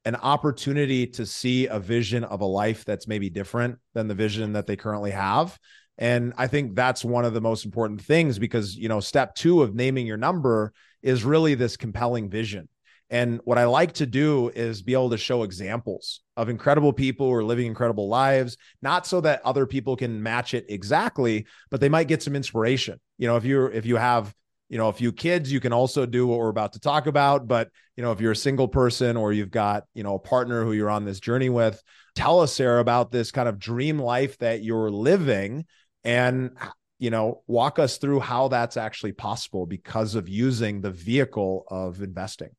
an 0.06 0.16
opportunity 0.16 1.08
to 1.08 1.26
see 1.26 1.68
a 1.68 1.80
vision 1.80 2.24
of 2.24 2.42
a 2.42 2.46
life 2.46 2.86
that's 2.86 3.08
maybe 3.08 3.30
different 3.30 3.80
than 3.94 4.08
the 4.08 4.14
vision 4.14 4.54
that 4.54 4.68
they 4.68 4.76
currently 4.76 5.12
have. 5.12 5.58
And 5.98 6.34
I 6.38 6.48
think 6.48 6.76
that's 6.76 7.04
one 7.04 7.26
of 7.26 7.34
the 7.34 7.42
most 7.42 7.66
important 7.66 8.02
things 8.02 8.38
because, 8.38 8.76
you 8.76 8.88
know, 8.88 9.00
step 9.00 9.34
two 9.36 9.64
of 9.64 9.74
naming 9.74 10.06
your 10.06 10.18
number 10.18 10.74
is 11.02 11.24
really 11.24 11.56
this 11.56 11.78
compelling 11.78 12.30
vision. 12.30 12.68
And 13.10 13.40
what 13.44 13.58
I 13.58 13.66
like 13.66 13.94
to 13.94 14.06
do 14.06 14.50
is 14.56 14.82
be 14.82 14.94
able 14.94 15.12
to 15.12 15.18
show 15.18 15.44
examples 15.44 16.22
of 16.38 16.50
incredible 16.50 16.92
people 16.92 17.28
who 17.28 17.34
are 17.34 17.44
living 17.44 17.68
incredible 17.68 18.08
lives, 18.10 18.58
not 18.82 19.06
so 19.06 19.22
that 19.22 19.42
other 19.46 19.66
people 19.66 19.96
can 19.96 20.22
match 20.22 20.54
it 20.54 20.66
exactly, 20.70 21.46
but 21.70 21.80
they 21.80 21.90
might 21.90 22.08
get 22.08 22.24
some 22.24 22.36
inspiration. 22.36 23.00
You 23.18 23.28
know, 23.28 23.38
if 23.38 23.46
you're 23.46 23.72
if 23.72 23.86
you 23.86 23.98
have 23.98 24.34
you 24.70 24.78
know 24.78 24.90
a 24.90 24.94
few 24.94 25.12
kids 25.12 25.52
you 25.52 25.60
can 25.60 25.74
also 25.74 26.06
do 26.06 26.26
what 26.26 26.40
we're 26.40 26.50
about 26.50 26.74
to 26.74 26.80
talk 26.80 27.08
about 27.08 27.48
but 27.48 27.70
you 27.96 28.04
know 28.04 28.12
if 28.12 28.20
you're 28.20 28.32
a 28.32 28.36
single 28.36 28.68
person 28.68 29.18
or 29.18 29.32
you've 29.32 29.52
got 29.52 29.84
you 29.94 30.04
know 30.04 30.16
a 30.16 30.20
partner 30.20 30.64
who 30.64 30.74
you're 30.74 30.90
on 30.90 31.06
this 31.06 31.20
journey 31.20 31.50
with 31.50 31.82
tell 32.16 32.40
us 32.40 32.54
sarah 32.54 32.82
about 32.82 33.12
this 33.12 33.32
kind 33.32 33.48
of 33.48 33.60
dream 33.60 34.00
life 34.00 34.38
that 34.40 34.64
you're 34.64 34.90
living 34.90 35.66
and 36.04 36.52
you 37.00 37.10
know 37.10 37.44
walk 37.48 37.80
us 37.80 37.98
through 37.98 38.20
how 38.20 38.48
that's 38.48 38.78
actually 38.78 39.12
possible 39.12 39.66
because 39.66 40.16
of 40.16 40.28
using 40.30 40.82
the 40.82 40.92
vehicle 40.92 41.66
of 41.70 42.02
investing 42.02 42.50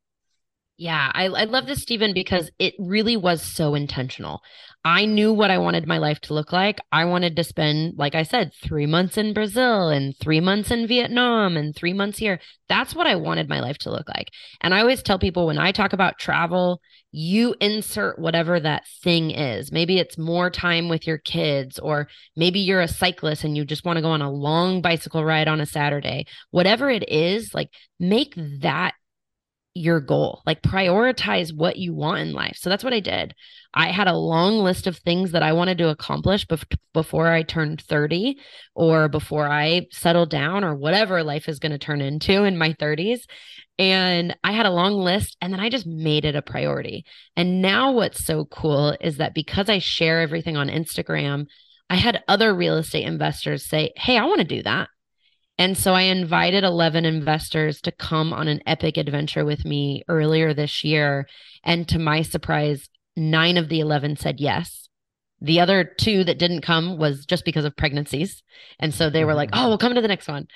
Yeah, 0.78 1.10
I, 1.14 1.24
I 1.24 1.44
love 1.44 1.66
this, 1.66 1.80
Steven, 1.80 2.12
because 2.12 2.50
it 2.58 2.74
really 2.78 3.16
was 3.16 3.40
so 3.40 3.74
intentional. 3.74 4.42
I 4.86 5.04
knew 5.04 5.32
what 5.32 5.50
I 5.50 5.58
wanted 5.58 5.88
my 5.88 5.98
life 5.98 6.20
to 6.20 6.34
look 6.34 6.52
like. 6.52 6.78
I 6.92 7.06
wanted 7.06 7.34
to 7.34 7.42
spend, 7.42 7.94
like 7.98 8.14
I 8.14 8.22
said, 8.22 8.52
three 8.62 8.86
months 8.86 9.18
in 9.18 9.34
Brazil 9.34 9.88
and 9.88 10.16
three 10.16 10.38
months 10.38 10.70
in 10.70 10.86
Vietnam 10.86 11.56
and 11.56 11.74
three 11.74 11.92
months 11.92 12.18
here. 12.18 12.38
That's 12.68 12.94
what 12.94 13.08
I 13.08 13.16
wanted 13.16 13.48
my 13.48 13.58
life 13.58 13.78
to 13.78 13.90
look 13.90 14.08
like. 14.08 14.28
And 14.60 14.72
I 14.72 14.78
always 14.78 15.02
tell 15.02 15.18
people 15.18 15.46
when 15.46 15.58
I 15.58 15.72
talk 15.72 15.92
about 15.92 16.20
travel, 16.20 16.80
you 17.10 17.56
insert 17.60 18.20
whatever 18.20 18.60
that 18.60 18.84
thing 19.02 19.32
is. 19.32 19.72
Maybe 19.72 19.98
it's 19.98 20.16
more 20.16 20.50
time 20.50 20.88
with 20.88 21.04
your 21.04 21.18
kids, 21.18 21.80
or 21.80 22.06
maybe 22.36 22.60
you're 22.60 22.80
a 22.80 22.86
cyclist 22.86 23.42
and 23.42 23.56
you 23.56 23.64
just 23.64 23.84
want 23.84 23.96
to 23.96 24.02
go 24.02 24.10
on 24.10 24.22
a 24.22 24.30
long 24.30 24.82
bicycle 24.82 25.24
ride 25.24 25.48
on 25.48 25.60
a 25.60 25.66
Saturday. 25.66 26.26
Whatever 26.52 26.90
it 26.90 27.08
is, 27.08 27.52
like 27.52 27.70
make 27.98 28.34
that 28.60 28.94
your 29.76 30.00
goal. 30.00 30.42
Like 30.46 30.62
prioritize 30.62 31.54
what 31.54 31.76
you 31.76 31.94
want 31.94 32.20
in 32.20 32.32
life. 32.32 32.56
So 32.58 32.70
that's 32.70 32.82
what 32.82 32.94
I 32.94 33.00
did. 33.00 33.34
I 33.74 33.88
had 33.88 34.08
a 34.08 34.16
long 34.16 34.58
list 34.58 34.86
of 34.86 34.96
things 34.96 35.32
that 35.32 35.42
I 35.42 35.52
wanted 35.52 35.76
to 35.78 35.90
accomplish 35.90 36.46
bef- 36.46 36.78
before 36.94 37.28
I 37.28 37.42
turned 37.42 37.82
30 37.82 38.38
or 38.74 39.08
before 39.08 39.46
I 39.46 39.86
settled 39.92 40.30
down 40.30 40.64
or 40.64 40.74
whatever 40.74 41.22
life 41.22 41.48
is 41.48 41.58
going 41.58 41.72
to 41.72 41.78
turn 41.78 42.00
into 42.00 42.44
in 42.44 42.56
my 42.56 42.72
30s. 42.72 43.20
And 43.78 44.34
I 44.42 44.52
had 44.52 44.64
a 44.64 44.70
long 44.70 44.94
list 44.94 45.36
and 45.42 45.52
then 45.52 45.60
I 45.60 45.68
just 45.68 45.86
made 45.86 46.24
it 46.24 46.36
a 46.36 46.42
priority. 46.42 47.04
And 47.36 47.60
now 47.60 47.92
what's 47.92 48.24
so 48.24 48.46
cool 48.46 48.96
is 49.00 49.18
that 49.18 49.34
because 49.34 49.68
I 49.68 49.78
share 49.78 50.22
everything 50.22 50.56
on 50.56 50.68
Instagram, 50.68 51.46
I 51.90 51.96
had 51.96 52.24
other 52.26 52.54
real 52.54 52.78
estate 52.78 53.04
investors 53.04 53.68
say, 53.68 53.92
Hey, 53.96 54.16
I 54.16 54.24
want 54.24 54.38
to 54.38 54.44
do 54.44 54.62
that. 54.62 54.88
And 55.58 55.76
so 55.76 55.94
I 55.94 56.02
invited 56.02 56.64
11 56.64 57.04
investors 57.04 57.80
to 57.82 57.92
come 57.92 58.32
on 58.32 58.46
an 58.48 58.60
epic 58.66 58.96
adventure 58.96 59.44
with 59.44 59.64
me 59.64 60.02
earlier 60.08 60.52
this 60.52 60.84
year. 60.84 61.26
And 61.64 61.88
to 61.88 61.98
my 61.98 62.22
surprise, 62.22 62.88
nine 63.16 63.56
of 63.56 63.68
the 63.68 63.80
11 63.80 64.16
said 64.16 64.38
yes. 64.38 64.88
The 65.40 65.60
other 65.60 65.84
two 65.84 66.24
that 66.24 66.38
didn't 66.38 66.62
come 66.62 66.98
was 66.98 67.24
just 67.24 67.44
because 67.44 67.64
of 67.64 67.76
pregnancies. 67.76 68.42
And 68.78 68.94
so 68.94 69.08
they 69.08 69.24
were 69.24 69.34
like, 69.34 69.50
mm-hmm. 69.50 69.64
oh, 69.64 69.68
we'll 69.68 69.78
come 69.78 69.94
to 69.94 70.00
the 70.00 70.08
next 70.08 70.28
one. 70.28 70.46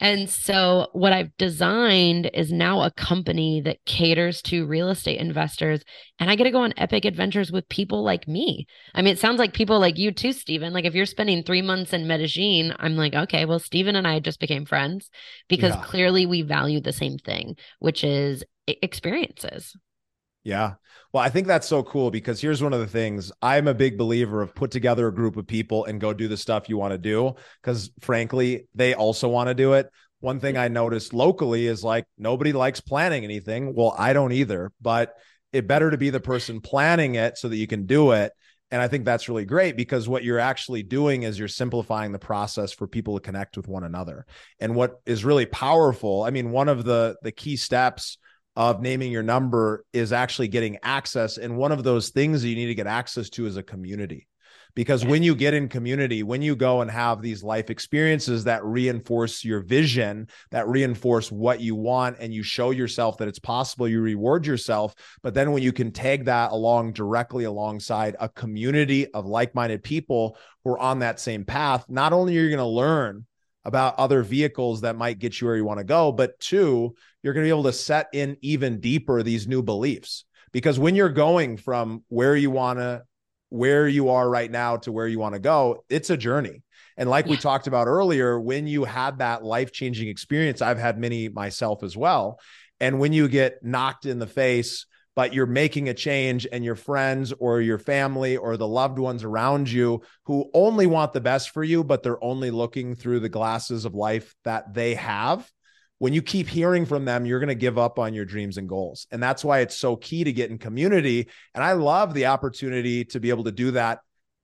And 0.00 0.30
so, 0.30 0.88
what 0.92 1.12
I've 1.12 1.36
designed 1.38 2.30
is 2.32 2.52
now 2.52 2.82
a 2.82 2.90
company 2.90 3.60
that 3.62 3.84
caters 3.84 4.40
to 4.42 4.66
real 4.66 4.90
estate 4.90 5.18
investors. 5.18 5.82
And 6.20 6.30
I 6.30 6.36
get 6.36 6.44
to 6.44 6.50
go 6.52 6.62
on 6.62 6.74
epic 6.76 7.04
adventures 7.04 7.50
with 7.50 7.68
people 7.68 8.04
like 8.04 8.28
me. 8.28 8.66
I 8.94 9.02
mean, 9.02 9.12
it 9.12 9.18
sounds 9.18 9.38
like 9.38 9.54
people 9.54 9.80
like 9.80 9.98
you 9.98 10.12
too, 10.12 10.32
Steven. 10.32 10.72
Like, 10.72 10.84
if 10.84 10.94
you're 10.94 11.06
spending 11.06 11.42
three 11.42 11.62
months 11.62 11.92
in 11.92 12.06
Medellin, 12.06 12.74
I'm 12.78 12.96
like, 12.96 13.14
okay, 13.14 13.44
well, 13.44 13.58
Steven 13.58 13.96
and 13.96 14.06
I 14.06 14.20
just 14.20 14.38
became 14.38 14.66
friends 14.66 15.10
because 15.48 15.74
yeah. 15.74 15.82
clearly 15.82 16.26
we 16.26 16.42
value 16.42 16.80
the 16.80 16.92
same 16.92 17.18
thing, 17.18 17.56
which 17.80 18.04
is 18.04 18.44
experiences. 18.66 19.74
Yeah. 20.48 20.76
Well, 21.12 21.22
I 21.22 21.28
think 21.28 21.46
that's 21.46 21.68
so 21.68 21.82
cool 21.82 22.10
because 22.10 22.40
here's 22.40 22.62
one 22.62 22.72
of 22.72 22.80
the 22.80 22.86
things 22.86 23.30
I'm 23.42 23.68
a 23.68 23.74
big 23.74 23.98
believer 23.98 24.40
of 24.40 24.54
put 24.54 24.70
together 24.70 25.06
a 25.06 25.14
group 25.14 25.36
of 25.36 25.46
people 25.46 25.84
and 25.84 26.00
go 26.00 26.14
do 26.14 26.26
the 26.26 26.38
stuff 26.38 26.70
you 26.70 26.78
want 26.78 26.92
to 26.92 26.98
do 26.98 27.34
because 27.60 27.90
frankly, 28.00 28.66
they 28.74 28.94
also 28.94 29.28
want 29.28 29.48
to 29.48 29.54
do 29.54 29.74
it. 29.74 29.90
One 30.20 30.40
thing 30.40 30.56
I 30.56 30.68
noticed 30.68 31.12
locally 31.12 31.66
is 31.66 31.84
like 31.84 32.06
nobody 32.16 32.54
likes 32.54 32.80
planning 32.80 33.24
anything. 33.24 33.74
Well, 33.74 33.94
I 33.98 34.14
don't 34.14 34.32
either, 34.32 34.72
but 34.80 35.14
it 35.52 35.68
better 35.68 35.90
to 35.90 35.98
be 35.98 36.08
the 36.08 36.18
person 36.18 36.62
planning 36.62 37.16
it 37.16 37.36
so 37.36 37.50
that 37.50 37.56
you 37.56 37.66
can 37.66 37.84
do 37.84 38.12
it. 38.12 38.32
And 38.70 38.80
I 38.80 38.88
think 38.88 39.04
that's 39.04 39.28
really 39.28 39.44
great 39.44 39.76
because 39.76 40.08
what 40.08 40.24
you're 40.24 40.38
actually 40.38 40.82
doing 40.82 41.24
is 41.24 41.38
you're 41.38 41.48
simplifying 41.48 42.12
the 42.12 42.18
process 42.18 42.72
for 42.72 42.86
people 42.86 43.18
to 43.18 43.20
connect 43.22 43.58
with 43.58 43.68
one 43.68 43.84
another. 43.84 44.24
And 44.60 44.74
what 44.74 45.02
is 45.04 45.26
really 45.26 45.46
powerful, 45.46 46.22
I 46.22 46.30
mean, 46.30 46.52
one 46.52 46.70
of 46.70 46.86
the 46.86 47.16
the 47.22 47.32
key 47.32 47.56
steps 47.58 48.16
of 48.58 48.82
naming 48.82 49.12
your 49.12 49.22
number 49.22 49.84
is 49.92 50.12
actually 50.12 50.48
getting 50.48 50.78
access. 50.82 51.38
And 51.38 51.56
one 51.56 51.70
of 51.70 51.84
those 51.84 52.08
things 52.08 52.42
that 52.42 52.48
you 52.48 52.56
need 52.56 52.66
to 52.66 52.74
get 52.74 52.88
access 52.88 53.30
to 53.30 53.46
is 53.46 53.56
a 53.56 53.62
community. 53.62 54.26
Because 54.74 55.04
when 55.04 55.22
you 55.22 55.36
get 55.36 55.54
in 55.54 55.68
community, 55.68 56.24
when 56.24 56.42
you 56.42 56.56
go 56.56 56.80
and 56.80 56.90
have 56.90 57.22
these 57.22 57.44
life 57.44 57.70
experiences 57.70 58.44
that 58.44 58.64
reinforce 58.64 59.44
your 59.44 59.60
vision, 59.60 60.26
that 60.50 60.66
reinforce 60.66 61.30
what 61.30 61.60
you 61.60 61.76
want, 61.76 62.16
and 62.18 62.34
you 62.34 62.42
show 62.42 62.72
yourself 62.72 63.18
that 63.18 63.28
it's 63.28 63.38
possible, 63.38 63.86
you 63.86 64.00
reward 64.00 64.44
yourself. 64.44 64.92
But 65.22 65.34
then 65.34 65.52
when 65.52 65.62
you 65.62 65.72
can 65.72 65.92
tag 65.92 66.24
that 66.24 66.50
along 66.50 66.94
directly 66.94 67.44
alongside 67.44 68.16
a 68.18 68.28
community 68.28 69.06
of 69.14 69.24
like 69.24 69.54
minded 69.54 69.84
people 69.84 70.36
who 70.64 70.72
are 70.72 70.80
on 70.80 70.98
that 70.98 71.20
same 71.20 71.44
path, 71.44 71.84
not 71.88 72.12
only 72.12 72.36
are 72.36 72.42
you 72.42 72.48
going 72.48 72.58
to 72.58 72.64
learn 72.64 73.24
about 73.64 73.98
other 73.98 74.22
vehicles 74.22 74.82
that 74.82 74.96
might 74.96 75.18
get 75.18 75.40
you 75.40 75.46
where 75.46 75.56
you 75.56 75.64
want 75.64 75.78
to 75.78 75.84
go. 75.84 76.12
But 76.12 76.38
two, 76.40 76.94
you're 77.22 77.34
going 77.34 77.44
to 77.44 77.46
be 77.46 77.50
able 77.50 77.64
to 77.64 77.72
set 77.72 78.08
in 78.12 78.36
even 78.40 78.80
deeper 78.80 79.22
these 79.22 79.46
new 79.46 79.62
beliefs. 79.62 80.24
Because 80.52 80.78
when 80.78 80.94
you're 80.94 81.10
going 81.10 81.56
from 81.56 82.04
where 82.08 82.36
you 82.36 82.50
want 82.50 82.78
to, 82.78 83.02
where 83.50 83.88
you 83.88 84.10
are 84.10 84.28
right 84.28 84.50
now 84.50 84.76
to 84.76 84.92
where 84.92 85.06
you 85.06 85.18
want 85.18 85.34
to 85.34 85.40
go, 85.40 85.84
it's 85.88 86.10
a 86.10 86.16
journey. 86.16 86.62
And 86.96 87.08
like 87.08 87.26
yeah. 87.26 87.32
we 87.32 87.36
talked 87.36 87.66
about 87.66 87.86
earlier, 87.86 88.40
when 88.40 88.66
you 88.66 88.84
had 88.84 89.18
that 89.18 89.44
life 89.44 89.72
changing 89.72 90.08
experience, 90.08 90.62
I've 90.62 90.78
had 90.78 90.98
many 90.98 91.28
myself 91.28 91.82
as 91.82 91.96
well. 91.96 92.40
And 92.80 92.98
when 92.98 93.12
you 93.12 93.28
get 93.28 93.62
knocked 93.62 94.06
in 94.06 94.18
the 94.18 94.26
face 94.26 94.86
but 95.18 95.34
you're 95.34 95.46
making 95.46 95.88
a 95.88 95.94
change 95.94 96.46
and 96.52 96.64
your 96.64 96.76
friends 96.76 97.32
or 97.40 97.60
your 97.60 97.76
family 97.76 98.36
or 98.36 98.56
the 98.56 98.68
loved 98.68 99.00
ones 99.00 99.24
around 99.24 99.68
you 99.68 100.00
who 100.26 100.48
only 100.54 100.86
want 100.86 101.12
the 101.12 101.20
best 101.20 101.50
for 101.50 101.64
you, 101.64 101.82
but 101.82 102.04
they're 102.04 102.22
only 102.22 102.52
looking 102.52 102.94
through 102.94 103.18
the 103.18 103.28
glasses 103.28 103.84
of 103.84 103.96
life 103.96 104.32
that 104.44 104.72
they 104.74 104.94
have. 104.94 105.50
When 105.98 106.12
you 106.12 106.22
keep 106.22 106.46
hearing 106.46 106.86
from 106.86 107.04
them, 107.04 107.26
you're 107.26 107.40
going 107.40 107.48
to 107.48 107.56
give 107.56 107.78
up 107.78 107.98
on 107.98 108.14
your 108.14 108.26
dreams 108.26 108.58
and 108.58 108.68
goals. 108.68 109.08
And 109.10 109.20
that's 109.20 109.44
why 109.44 109.58
it's 109.58 109.76
so 109.76 109.96
key 109.96 110.22
to 110.22 110.32
get 110.32 110.52
in 110.52 110.58
community. 110.58 111.28
And 111.52 111.64
I 111.64 111.72
love 111.72 112.14
the 112.14 112.26
opportunity 112.26 113.04
to 113.06 113.18
be 113.18 113.30
able 113.30 113.42
to 113.42 113.50
do 113.50 113.72
that 113.72 113.98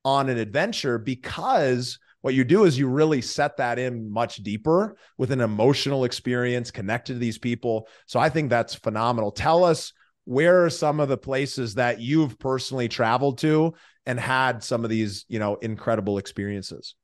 on 0.05 0.29
an 0.29 0.39
adventure 0.39 0.99
because 0.99 2.01
what 2.23 2.35
you 2.35 2.43
do 2.43 2.65
is 2.65 2.77
you 2.77 2.89
really 2.89 3.23
set 3.23 3.59
that 3.59 3.79
in 3.79 4.11
much 4.11 4.39
deeper 4.39 4.97
with 5.19 5.31
an 5.31 5.41
emotional 5.41 6.03
experience 6.03 6.73
connected 6.73 7.13
to 7.13 7.19
these 7.21 7.39
people. 7.39 7.87
So 8.07 8.19
I 8.19 8.29
think 8.29 8.51
that's 8.51 8.75
phenomenal. 8.75 9.31
Tell 9.31 9.63
us 9.63 9.93
where 10.25 10.65
are 10.65 10.71
some 10.71 11.01
of 11.01 11.09
the 11.09 11.19
places 11.19 11.75
that 11.75 12.01
you've 12.01 12.39
personally 12.39 12.89
traveled 12.89 13.39
to 13.39 13.75
and 14.07 14.19
had 14.19 14.63
some 14.63 14.85
of 14.85 14.91
these, 14.91 15.25
you 15.29 15.39
know, 15.39 15.57
incredible 15.57 16.19
experiences? 16.19 16.95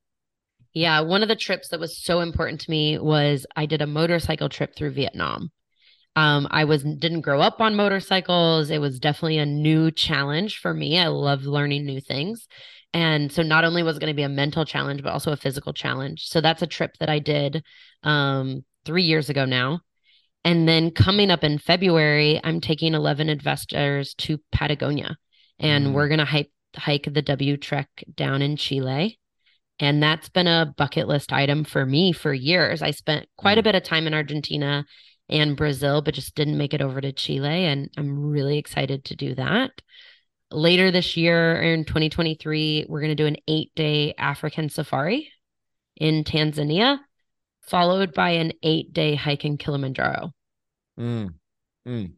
Yeah, 0.73 1.01
one 1.01 1.21
of 1.21 1.27
the 1.27 1.35
trips 1.35 1.69
that 1.69 1.79
was 1.79 2.01
so 2.01 2.21
important 2.21 2.61
to 2.61 2.71
me 2.71 2.97
was 2.97 3.45
I 3.55 3.65
did 3.65 3.81
a 3.81 3.87
motorcycle 3.87 4.49
trip 4.49 4.75
through 4.75 4.91
Vietnam. 4.91 5.51
Um, 6.15 6.47
I 6.51 6.65
was 6.65 6.83
didn't 6.83 7.21
grow 7.21 7.41
up 7.41 7.61
on 7.61 7.75
motorcycles. 7.75 8.69
It 8.69 8.79
was 8.79 8.99
definitely 8.99 9.37
a 9.37 9.45
new 9.45 9.91
challenge 9.91 10.59
for 10.59 10.73
me. 10.73 10.99
I 10.99 11.07
love 11.07 11.43
learning 11.43 11.85
new 11.85 12.01
things. 12.01 12.47
And 12.93 13.31
so 13.31 13.43
not 13.43 13.63
only 13.63 13.83
was 13.83 13.97
it 13.97 13.99
going 14.01 14.11
to 14.11 14.15
be 14.15 14.23
a 14.23 14.29
mental 14.29 14.65
challenge, 14.65 15.03
but 15.03 15.13
also 15.13 15.31
a 15.31 15.37
physical 15.37 15.71
challenge. 15.71 16.27
So 16.27 16.41
that's 16.41 16.61
a 16.61 16.67
trip 16.67 16.97
that 16.99 17.09
I 17.09 17.19
did 17.19 17.63
um, 18.03 18.65
three 18.83 19.03
years 19.03 19.29
ago 19.29 19.45
now. 19.45 19.81
And 20.43 20.67
then 20.67 20.91
coming 20.91 21.29
up 21.29 21.43
in 21.43 21.59
February, 21.59 22.39
I'm 22.43 22.61
taking 22.61 22.93
11 22.93 23.29
investors 23.29 24.15
to 24.15 24.39
Patagonia 24.51 25.17
and 25.59 25.87
mm. 25.87 25.93
we're 25.93 26.07
going 26.07 26.19
to 26.19 26.25
hike, 26.25 26.51
hike 26.75 27.07
the 27.11 27.21
W 27.21 27.57
Trek 27.57 27.89
down 28.15 28.41
in 28.41 28.57
Chile. 28.57 29.19
And 29.79 30.01
that's 30.01 30.29
been 30.29 30.47
a 30.47 30.73
bucket 30.77 31.07
list 31.07 31.31
item 31.31 31.63
for 31.63 31.85
me 31.85 32.11
for 32.11 32.33
years. 32.33 32.81
I 32.81 32.91
spent 32.91 33.27
quite 33.37 33.57
mm. 33.57 33.61
a 33.61 33.63
bit 33.63 33.75
of 33.75 33.83
time 33.83 34.07
in 34.07 34.13
Argentina 34.13 34.85
and 35.29 35.55
Brazil, 35.55 36.01
but 36.01 36.13
just 36.13 36.35
didn't 36.35 36.57
make 36.57 36.73
it 36.73 36.81
over 36.81 36.99
to 36.99 37.13
Chile. 37.13 37.65
And 37.65 37.89
I'm 37.97 38.19
really 38.19 38.57
excited 38.57 39.05
to 39.05 39.15
do 39.15 39.35
that. 39.35 39.71
Later 40.51 40.91
this 40.91 41.15
year 41.15 41.61
in 41.61 41.85
2023, 41.85 42.87
we're 42.89 42.99
going 42.99 43.09
to 43.09 43.15
do 43.15 43.27
an 43.27 43.37
eight 43.47 43.71
day 43.75 44.13
African 44.17 44.69
safari 44.69 45.31
in 45.95 46.23
Tanzania 46.23 46.97
followed 47.61 48.13
by 48.13 48.31
an 48.31 48.53
eight 48.63 48.93
day 48.93 49.15
hike 49.15 49.45
in 49.45 49.57
Kilimanjaro. 49.57 50.31
Mm, 50.99 51.33
mm. 51.87 52.11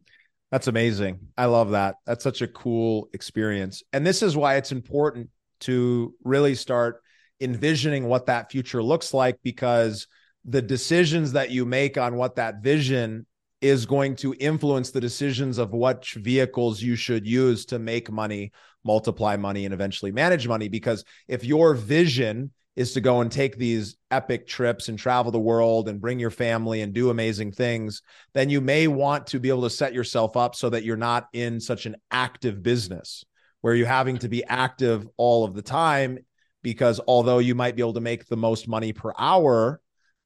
That's 0.50 0.68
amazing. 0.68 1.18
I 1.36 1.46
love 1.46 1.72
that. 1.72 1.96
That's 2.06 2.22
such 2.22 2.42
a 2.42 2.48
cool 2.48 3.08
experience. 3.12 3.82
And 3.92 4.06
this 4.06 4.22
is 4.22 4.36
why 4.36 4.56
it's 4.56 4.72
important 4.72 5.30
to 5.60 6.14
really 6.22 6.54
start 6.54 7.02
envisioning 7.40 8.04
what 8.04 8.26
that 8.26 8.50
future 8.52 8.82
looks 8.82 9.12
like 9.12 9.38
because 9.42 10.06
the 10.44 10.62
decisions 10.62 11.32
that 11.32 11.50
you 11.50 11.64
make 11.64 11.98
on 11.98 12.16
what 12.16 12.36
that 12.36 12.62
vision 12.62 13.26
is 13.60 13.86
going 13.86 14.14
to 14.14 14.34
influence 14.38 14.90
the 14.90 15.00
decisions 15.00 15.58
of 15.58 15.72
what 15.72 16.06
vehicles 16.06 16.82
you 16.82 16.94
should 16.96 17.26
use 17.26 17.64
to 17.64 17.78
make 17.78 18.10
money, 18.10 18.52
multiply 18.84 19.36
money, 19.36 19.64
and 19.64 19.72
eventually 19.72 20.12
manage 20.12 20.46
money. 20.46 20.68
Because 20.68 21.04
if 21.28 21.44
your 21.44 21.74
vision 21.74 22.52
is 22.76 22.92
to 22.92 23.00
go 23.00 23.20
and 23.20 23.30
take 23.30 23.56
these 23.56 23.96
epic 24.10 24.46
trips 24.46 24.88
and 24.88 24.98
travel 24.98 25.30
the 25.30 25.38
world 25.38 25.88
and 25.88 26.00
bring 26.00 26.18
your 26.18 26.30
family 26.30 26.80
and 26.80 26.92
do 26.92 27.10
amazing 27.10 27.52
things, 27.52 28.02
then 28.32 28.50
you 28.50 28.60
may 28.60 28.88
want 28.88 29.28
to 29.28 29.38
be 29.38 29.48
able 29.48 29.62
to 29.62 29.70
set 29.70 29.94
yourself 29.94 30.36
up 30.36 30.54
so 30.54 30.70
that 30.70 30.84
you're 30.84 30.96
not 30.96 31.28
in 31.32 31.60
such 31.60 31.86
an 31.86 31.96
active 32.10 32.62
business 32.62 33.24
where 33.60 33.74
you're 33.74 33.86
having 33.86 34.18
to 34.18 34.28
be 34.28 34.44
active 34.44 35.06
all 35.16 35.44
of 35.44 35.54
the 35.54 35.62
time. 35.62 36.18
Because 36.62 37.00
although 37.06 37.38
you 37.38 37.54
might 37.54 37.76
be 37.76 37.82
able 37.82 37.92
to 37.92 38.00
make 38.00 38.26
the 38.26 38.36
most 38.36 38.66
money 38.66 38.92
per 38.92 39.12
hour 39.18 39.80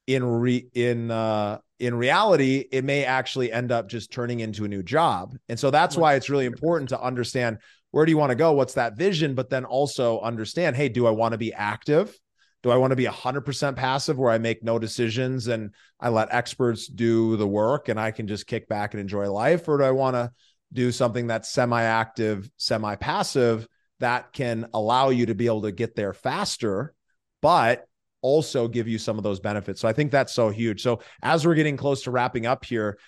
in 0.07 0.25
re 0.25 0.69
in 0.73 1.11
uh, 1.11 1.59
in 1.79 1.95
reality, 1.95 2.65
it 2.73 2.85
may 2.85 3.05
actually 3.05 3.53
end 3.53 3.71
up 3.71 3.89
just 3.89 4.11
turning 4.11 4.41
into 4.41 4.65
a 4.65 4.69
new 4.69 4.83
job. 4.83 5.37
And 5.49 5.59
so 5.59 5.71
that's 5.71 5.97
why 5.97 6.15
it's 6.15 6.31
really 6.31 6.47
important 6.47 6.89
to 6.91 7.01
understand 7.01 7.59
where 7.91 8.05
do 8.05 8.11
you 8.11 8.19
want 8.19 8.31
to 8.31 8.37
go? 8.37 8.53
What's 8.53 8.75
that 8.75 8.97
vision? 8.97 9.35
But 9.35 9.51
then 9.51 9.65
also 9.65 10.21
understand, 10.21 10.77
hey, 10.77 10.89
do 10.89 11.07
I 11.07 11.11
want 11.11 11.33
to 11.33 11.39
be 11.39 11.53
active? 11.53 12.17
Do 12.62 12.71
I 12.71 12.77
want 12.77 12.90
to 12.90 12.97
be 12.97 13.05
100% 13.05 13.77
passive 13.77 14.18
where 14.18 14.33
I 14.33 14.38
make 14.38 14.64
no 14.64 14.79
decisions 14.79 15.47
and 15.47 15.71
I 16.01 16.09
let 16.09 16.29
experts 16.33 16.88
do 16.88 17.37
the 17.37 17.47
work 17.47 17.88
and 17.88 18.01
I 18.01 18.11
can 18.11 18.27
just 18.27 18.47
kick 18.47 18.68
back 18.68 18.94
and 18.94 19.01
enjoy 19.01 19.31
life? 19.31 19.68
Or 19.68 19.79
do 19.79 19.85
I 19.85 19.92
want 19.92 20.14
to 20.14 20.33
do 20.73 20.90
something 20.90 21.29
that's 21.29 21.49
semi 21.49 21.83
active, 21.83 22.51
semi 22.57 22.97
passive 22.97 23.68
that 24.01 24.33
can 24.33 24.66
allow 24.75 25.11
you 25.11 25.27
to 25.27 25.35
be 25.35 25.47
able 25.47 25.62
to 25.62 25.73
get 25.73 25.94
there 25.94 26.12
faster, 26.12 26.94
but 27.42 27.87
also 28.23 28.66
give 28.66 28.88
you 28.88 28.99
some 28.99 29.18
of 29.18 29.25
those 29.25 29.38
benefits? 29.38 29.81
So 29.81 29.87
I 29.87 29.92
think 29.92 30.11
that's 30.11 30.35
so 30.35 30.51
huge. 30.51 30.83
So 30.83 31.01
as 31.23 31.47
we're 31.47 31.55
getting 31.55 31.77
close 31.77 32.03
to 32.03 32.11
wrapping 32.11 32.47
up 32.47 32.64
here, 32.64 32.99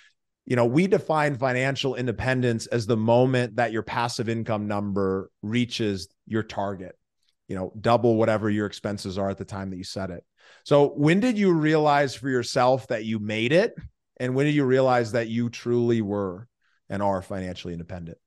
you 0.46 0.54
know, 0.54 0.66
we 0.66 0.86
define 0.86 1.36
financial 1.36 1.96
independence 1.96 2.66
as 2.66 2.86
the 2.86 2.96
moment 2.96 3.56
that 3.56 3.72
your 3.72 3.82
passive 3.82 4.28
income 4.28 4.68
number 4.68 5.30
reaches 5.42 6.08
your 6.26 6.42
target 6.44 6.96
you 7.50 7.56
know, 7.56 7.72
double 7.80 8.14
whatever 8.16 8.48
your 8.48 8.64
expenses 8.64 9.18
are 9.18 9.28
at 9.28 9.36
the 9.36 9.44
time 9.44 9.70
that 9.70 9.76
you 9.76 9.82
set 9.82 10.10
it. 10.10 10.24
So 10.64 10.90
when 10.90 11.18
did 11.18 11.36
you 11.36 11.52
realize 11.52 12.14
for 12.14 12.28
yourself 12.28 12.86
that 12.86 13.04
you 13.04 13.18
made 13.18 13.52
it? 13.52 13.74
And 14.20 14.36
when 14.36 14.46
did 14.46 14.54
you 14.54 14.64
realize 14.64 15.12
that 15.12 15.26
you 15.26 15.50
truly 15.50 16.00
were 16.00 16.46
and 16.88 17.02
are 17.02 17.20
financially 17.20 17.72
independent? 17.72 18.18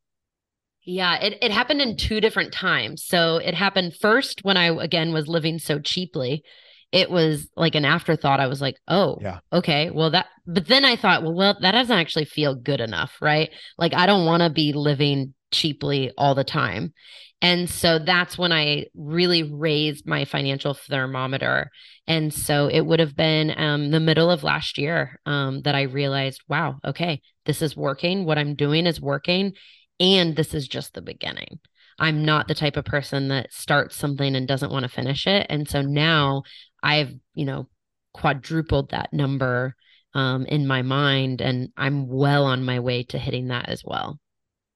Yeah, 0.84 1.16
it, 1.16 1.38
it 1.42 1.52
happened 1.52 1.82
in 1.82 1.96
two 1.96 2.20
different 2.20 2.52
times. 2.52 3.06
So 3.06 3.38
it 3.38 3.54
happened 3.54 3.96
first 3.96 4.42
when 4.44 4.58
I, 4.58 4.66
again, 4.66 5.14
was 5.14 5.30
living 5.30 5.58
so 5.58 5.80
cheaply. 5.80 6.44
It 6.92 7.10
was 7.10 7.48
like 7.56 7.76
an 7.76 7.86
afterthought. 7.86 8.42
I 8.42 8.48
was 8.48 8.60
like, 8.60 8.76
oh, 8.90 9.20
yeah. 9.22 9.40
okay, 9.54 9.90
well, 9.90 10.12
that, 10.12 10.26
but 10.46 10.68
then 10.68 10.84
I 10.84 10.98
thought, 10.98 11.24
well, 11.24 11.34
well, 11.34 11.58
that 11.62 11.72
doesn't 11.72 11.98
actually 11.98 12.26
feel 12.26 12.56
good 12.56 12.82
enough, 12.82 13.14
right? 13.22 13.52
Like, 13.78 13.94
I 13.94 14.06
don't 14.06 14.26
want 14.26 14.44
to 14.44 14.50
be 14.50 14.74
living 14.74 15.34
cheaply 15.54 16.12
all 16.18 16.36
the 16.36 16.44
time. 16.44 16.94
And 17.42 17.70
so 17.70 18.00
that's 18.00 18.38
when 18.38 18.54
I 18.54 18.86
really 18.96 19.44
raised 19.44 20.08
my 20.08 20.24
financial 20.24 20.74
thermometer. 20.74 21.70
And 22.08 22.34
so 22.34 22.68
it 22.68 22.82
would 22.82 23.02
have 23.02 23.16
been 23.16 23.54
um, 23.58 23.92
the 23.92 24.00
middle 24.00 24.32
of 24.32 24.44
last 24.44 24.78
year 24.78 25.20
um, 25.26 25.62
that 25.64 25.76
I 25.76 25.84
realized, 25.84 26.42
wow, 26.48 26.80
okay, 26.86 27.22
this 27.46 27.62
is 27.62 27.76
working. 27.76 28.26
What 28.26 28.38
I'm 28.38 28.56
doing 28.56 28.88
is 28.88 29.02
working. 29.02 29.54
And 30.00 30.36
this 30.36 30.54
is 30.54 30.68
just 30.68 30.94
the 30.94 31.02
beginning. 31.02 31.60
I'm 32.00 32.24
not 32.24 32.48
the 32.48 32.56
type 32.56 32.78
of 32.78 32.86
person 32.86 33.28
that 33.28 33.54
starts 33.54 33.96
something 33.96 34.36
and 34.36 34.48
doesn't 34.48 34.72
want 34.72 34.84
to 34.84 34.90
finish 34.90 35.28
it. 35.28 35.46
And 35.50 35.68
so 35.68 35.82
now 35.82 36.44
I've, 36.82 37.12
you 37.34 37.46
know, 37.46 37.68
quadrupled 38.14 38.92
that 38.92 39.12
number 39.12 39.76
um, 40.14 40.46
in 40.46 40.68
my 40.68 40.82
mind, 40.82 41.42
and 41.42 41.70
I'm 41.76 42.08
well 42.08 42.46
on 42.46 42.64
my 42.64 42.80
way 42.80 43.04
to 43.06 43.18
hitting 43.18 43.48
that 43.48 43.70
as 43.70 43.84
well. 43.84 44.20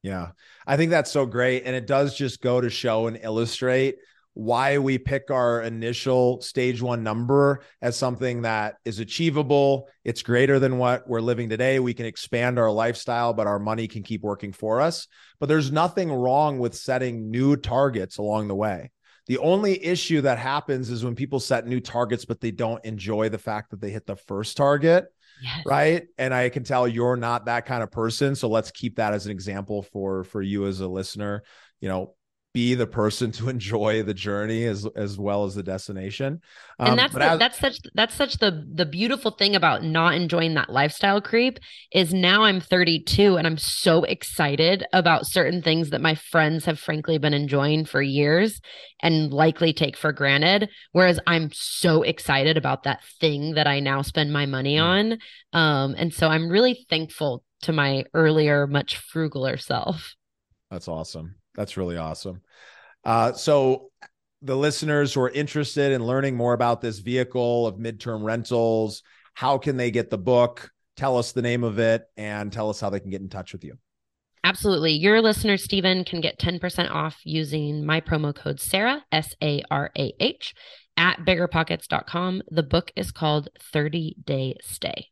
Yeah. 0.04 0.30
I 0.66 0.78
think 0.78 0.92
that's 0.92 1.12
so 1.12 1.26
great. 1.26 1.64
And 1.66 1.76
it 1.76 1.88
does 1.88 2.16
just 2.16 2.42
go 2.42 2.62
to 2.62 2.70
show 2.70 3.08
and 3.08 3.20
illustrate 3.22 3.96
why 4.34 4.78
we 4.78 5.00
pick 5.00 5.32
our 5.32 5.64
initial 5.64 6.40
stage 6.42 6.80
one 6.80 7.02
number 7.02 7.64
as 7.82 7.96
something 7.96 8.44
that 8.44 8.76
is 8.86 9.00
achievable. 9.00 9.90
It's 10.06 10.22
greater 10.22 10.60
than 10.60 10.78
what 10.78 11.10
we're 11.10 11.22
living 11.22 11.50
today. 11.50 11.80
We 11.80 11.96
can 11.96 12.06
expand 12.06 12.60
our 12.60 12.70
lifestyle, 12.70 13.34
but 13.34 13.48
our 13.48 13.58
money 13.58 13.88
can 13.88 14.04
keep 14.04 14.22
working 14.22 14.54
for 14.54 14.80
us. 14.80 15.08
But 15.40 15.50
there's 15.50 15.72
nothing 15.72 16.12
wrong 16.12 16.60
with 16.60 16.76
setting 16.76 17.32
new 17.32 17.56
targets 17.56 18.20
along 18.20 18.48
the 18.48 18.56
way. 18.56 18.92
The 19.26 19.40
only 19.40 19.84
issue 19.84 20.22
that 20.22 20.38
happens 20.38 20.92
is 20.92 21.04
when 21.04 21.16
people 21.16 21.40
set 21.40 21.66
new 21.66 21.80
targets, 21.80 22.24
but 22.24 22.40
they 22.40 22.52
don't 22.52 22.86
enjoy 22.86 23.30
the 23.30 23.40
fact 23.40 23.72
that 23.72 23.82
they 23.82 23.90
hit 23.90 24.06
the 24.06 24.16
first 24.16 24.56
target 24.56 25.08
yes. 25.42 25.64
right 25.66 26.08
and 26.18 26.34
i 26.34 26.50
can 26.50 26.64
tell 26.64 26.88
you're 26.88 27.16
not 27.16 27.46
that 27.46 27.66
kind 27.66 27.84
of 27.84 27.92
person. 27.92 28.36
So 28.36 28.48
let's 28.50 28.72
keep 28.72 28.98
that 28.98 29.14
as 29.14 29.26
an 29.26 29.32
example 29.32 29.84
for 29.84 30.24
for 30.24 30.42
you 30.42 30.68
as 30.68 30.80
a 30.80 30.88
listener. 30.88 31.44
You 31.80 31.90
know 31.90 32.14
be 32.58 32.74
the 32.74 32.88
person 32.88 33.32
to 33.32 33.50
enjoy 33.56 34.02
the 34.02 34.16
journey 34.16 34.66
as 34.66 34.88
as 34.96 35.20
well 35.20 35.46
as 35.46 35.54
the 35.54 35.62
destination. 35.62 36.42
Um, 36.80 36.90
and 36.90 37.00
that's 37.00 37.14
the, 37.14 37.24
as, 37.24 37.40
that's 37.40 37.60
such 37.60 37.78
that's 37.94 38.16
such 38.16 38.40
the 38.40 38.66
the 38.74 38.86
beautiful 38.88 39.30
thing 39.30 39.56
about 39.56 39.84
not 39.84 40.16
enjoying 40.16 40.56
that 40.56 40.72
lifestyle 40.72 41.22
creep 41.22 41.60
is 41.92 42.16
now 42.16 42.46
I'm 42.46 42.60
32 42.60 43.38
and 43.38 43.46
I'm 43.46 43.60
so 43.60 44.04
excited 44.06 44.84
about 44.92 45.28
certain 45.28 45.62
things 45.62 45.92
that 45.92 46.02
my 46.02 46.16
friends 46.16 46.66
have 46.66 46.80
frankly 46.80 47.20
been 47.20 47.36
enjoying 47.36 47.86
for 47.86 48.02
years 48.02 48.60
and 49.04 49.32
likely 49.32 49.72
take 49.72 49.96
for 49.96 50.12
granted 50.12 50.68
whereas 50.94 51.20
I'm 51.28 51.52
so 51.54 52.02
excited 52.02 52.58
about 52.58 52.84
that 52.84 53.04
thing 53.20 53.54
that 53.54 53.68
I 53.68 53.82
now 53.82 54.02
spend 54.02 54.34
my 54.34 54.48
money 54.48 54.78
mm. 54.78 54.84
on 54.84 55.12
um 55.54 55.94
and 55.96 56.12
so 56.12 56.28
I'm 56.28 56.50
really 56.50 56.88
thankful 56.90 57.44
to 57.62 57.72
my 57.72 58.06
earlier 58.16 58.66
much 58.66 59.00
frugaler 59.14 59.62
self. 59.62 60.16
That's 60.72 60.88
awesome. 60.88 61.36
That's 61.58 61.76
really 61.76 61.98
awesome. 61.98 62.42
Uh, 63.04 63.34
so, 63.34 63.90
the 64.44 64.56
listeners 64.56 65.14
who 65.14 65.22
are 65.22 65.30
interested 65.30 65.92
in 65.92 66.06
learning 66.06 66.38
more 66.38 66.54
about 66.54 66.80
this 66.80 67.00
vehicle 67.00 67.66
of 67.66 67.78
midterm 67.78 68.24
rentals, 68.24 69.02
how 69.34 69.58
can 69.58 69.76
they 69.76 69.90
get 69.90 70.12
the 70.12 70.18
book? 70.18 70.70
Tell 70.96 71.18
us 71.18 71.32
the 71.32 71.42
name 71.42 71.64
of 71.64 71.80
it 71.80 72.06
and 72.16 72.54
tell 72.54 72.70
us 72.70 72.80
how 72.80 72.92
they 72.92 73.00
can 73.00 73.10
get 73.10 73.22
in 73.22 73.30
touch 73.30 73.52
with 73.52 73.64
you. 73.64 73.78
Absolutely. 74.44 74.94
Your 74.94 75.22
listener, 75.22 75.58
Steven, 75.58 76.06
can 76.06 76.22
get 76.22 76.40
10% 76.40 76.92
off 76.92 77.18
using 77.24 77.86
my 77.86 78.00
promo 78.00 78.34
code 78.34 78.60
Sarah, 78.60 79.04
S 79.12 79.36
A 79.44 79.64
R 79.70 79.92
A 79.98 80.14
H, 80.20 80.54
at 80.96 81.20
biggerpockets.com. 81.20 82.44
The 82.50 82.64
book 82.64 82.92
is 82.96 83.12
called 83.12 83.50
30 83.74 84.16
Day 84.24 84.56
Stay. 84.62 85.08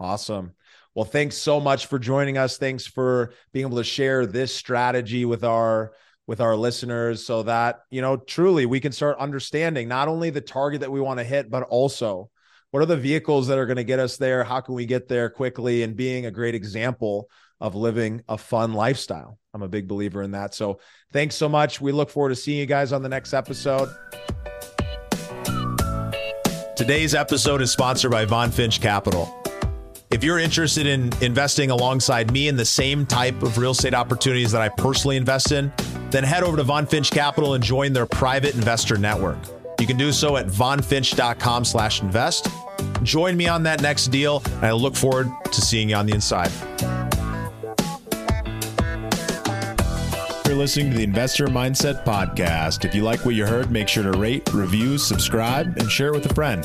Awesome. 0.00 0.52
Well, 0.94 1.04
thanks 1.04 1.36
so 1.36 1.58
much 1.58 1.86
for 1.86 1.98
joining 1.98 2.38
us. 2.38 2.56
Thanks 2.56 2.86
for 2.86 3.32
being 3.52 3.66
able 3.66 3.78
to 3.78 3.84
share 3.84 4.26
this 4.26 4.54
strategy 4.54 5.24
with 5.24 5.42
our 5.42 5.92
with 6.26 6.40
our 6.40 6.56
listeners 6.56 7.26
so 7.26 7.42
that, 7.42 7.80
you 7.90 8.00
know, 8.00 8.16
truly 8.16 8.64
we 8.64 8.80
can 8.80 8.92
start 8.92 9.18
understanding 9.18 9.88
not 9.88 10.08
only 10.08 10.30
the 10.30 10.40
target 10.40 10.80
that 10.80 10.90
we 10.90 11.00
want 11.00 11.18
to 11.18 11.24
hit, 11.24 11.50
but 11.50 11.64
also 11.64 12.30
what 12.70 12.82
are 12.82 12.86
the 12.86 12.96
vehicles 12.96 13.48
that 13.48 13.58
are 13.58 13.66
going 13.66 13.76
to 13.76 13.84
get 13.84 13.98
us 13.98 14.16
there? 14.16 14.42
How 14.42 14.60
can 14.60 14.74
we 14.74 14.86
get 14.86 15.06
there 15.06 15.28
quickly 15.28 15.82
and 15.82 15.94
being 15.94 16.26
a 16.26 16.30
great 16.30 16.54
example 16.54 17.28
of 17.60 17.74
living 17.74 18.22
a 18.28 18.38
fun 18.38 18.72
lifestyle? 18.72 19.38
I'm 19.52 19.62
a 19.62 19.68
big 19.68 19.86
believer 19.86 20.22
in 20.22 20.30
that. 20.30 20.54
So, 20.54 20.80
thanks 21.12 21.34
so 21.34 21.48
much. 21.48 21.80
We 21.80 21.92
look 21.92 22.10
forward 22.10 22.30
to 22.30 22.36
seeing 22.36 22.58
you 22.58 22.66
guys 22.66 22.92
on 22.92 23.02
the 23.02 23.08
next 23.08 23.34
episode. 23.34 23.88
Today's 26.74 27.14
episode 27.14 27.62
is 27.62 27.70
sponsored 27.70 28.10
by 28.10 28.24
Von 28.24 28.50
Finch 28.50 28.80
Capital. 28.80 29.43
If 30.14 30.22
you're 30.22 30.38
interested 30.38 30.86
in 30.86 31.12
investing 31.22 31.72
alongside 31.72 32.30
me 32.30 32.46
in 32.46 32.54
the 32.54 32.64
same 32.64 33.04
type 33.04 33.42
of 33.42 33.58
real 33.58 33.72
estate 33.72 33.94
opportunities 33.94 34.52
that 34.52 34.62
I 34.62 34.68
personally 34.68 35.16
invest 35.16 35.50
in, 35.50 35.72
then 36.10 36.22
head 36.22 36.44
over 36.44 36.56
to 36.56 36.62
Von 36.62 36.86
Finch 36.86 37.10
Capital 37.10 37.54
and 37.54 37.64
join 37.64 37.92
their 37.92 38.06
private 38.06 38.54
investor 38.54 38.96
network. 38.96 39.38
You 39.80 39.88
can 39.88 39.96
do 39.96 40.12
so 40.12 40.36
at 40.36 40.46
vonfinch.com 40.46 41.64
slash 41.64 42.00
invest. 42.00 42.46
Join 43.02 43.36
me 43.36 43.48
on 43.48 43.64
that 43.64 43.82
next 43.82 44.12
deal, 44.12 44.40
and 44.46 44.66
I 44.66 44.70
look 44.70 44.94
forward 44.94 45.32
to 45.50 45.60
seeing 45.60 45.88
you 45.88 45.96
on 45.96 46.06
the 46.06 46.14
inside. 46.14 46.52
You're 50.46 50.54
listening 50.54 50.92
to 50.92 50.96
the 50.96 51.02
Investor 51.02 51.48
Mindset 51.48 52.04
Podcast. 52.04 52.84
If 52.84 52.94
you 52.94 53.02
like 53.02 53.24
what 53.24 53.34
you 53.34 53.46
heard, 53.46 53.72
make 53.72 53.88
sure 53.88 54.04
to 54.04 54.16
rate, 54.16 54.54
review, 54.54 54.96
subscribe, 54.96 55.76
and 55.76 55.90
share 55.90 56.10
it 56.10 56.14
with 56.14 56.30
a 56.30 56.34
friend. 56.34 56.64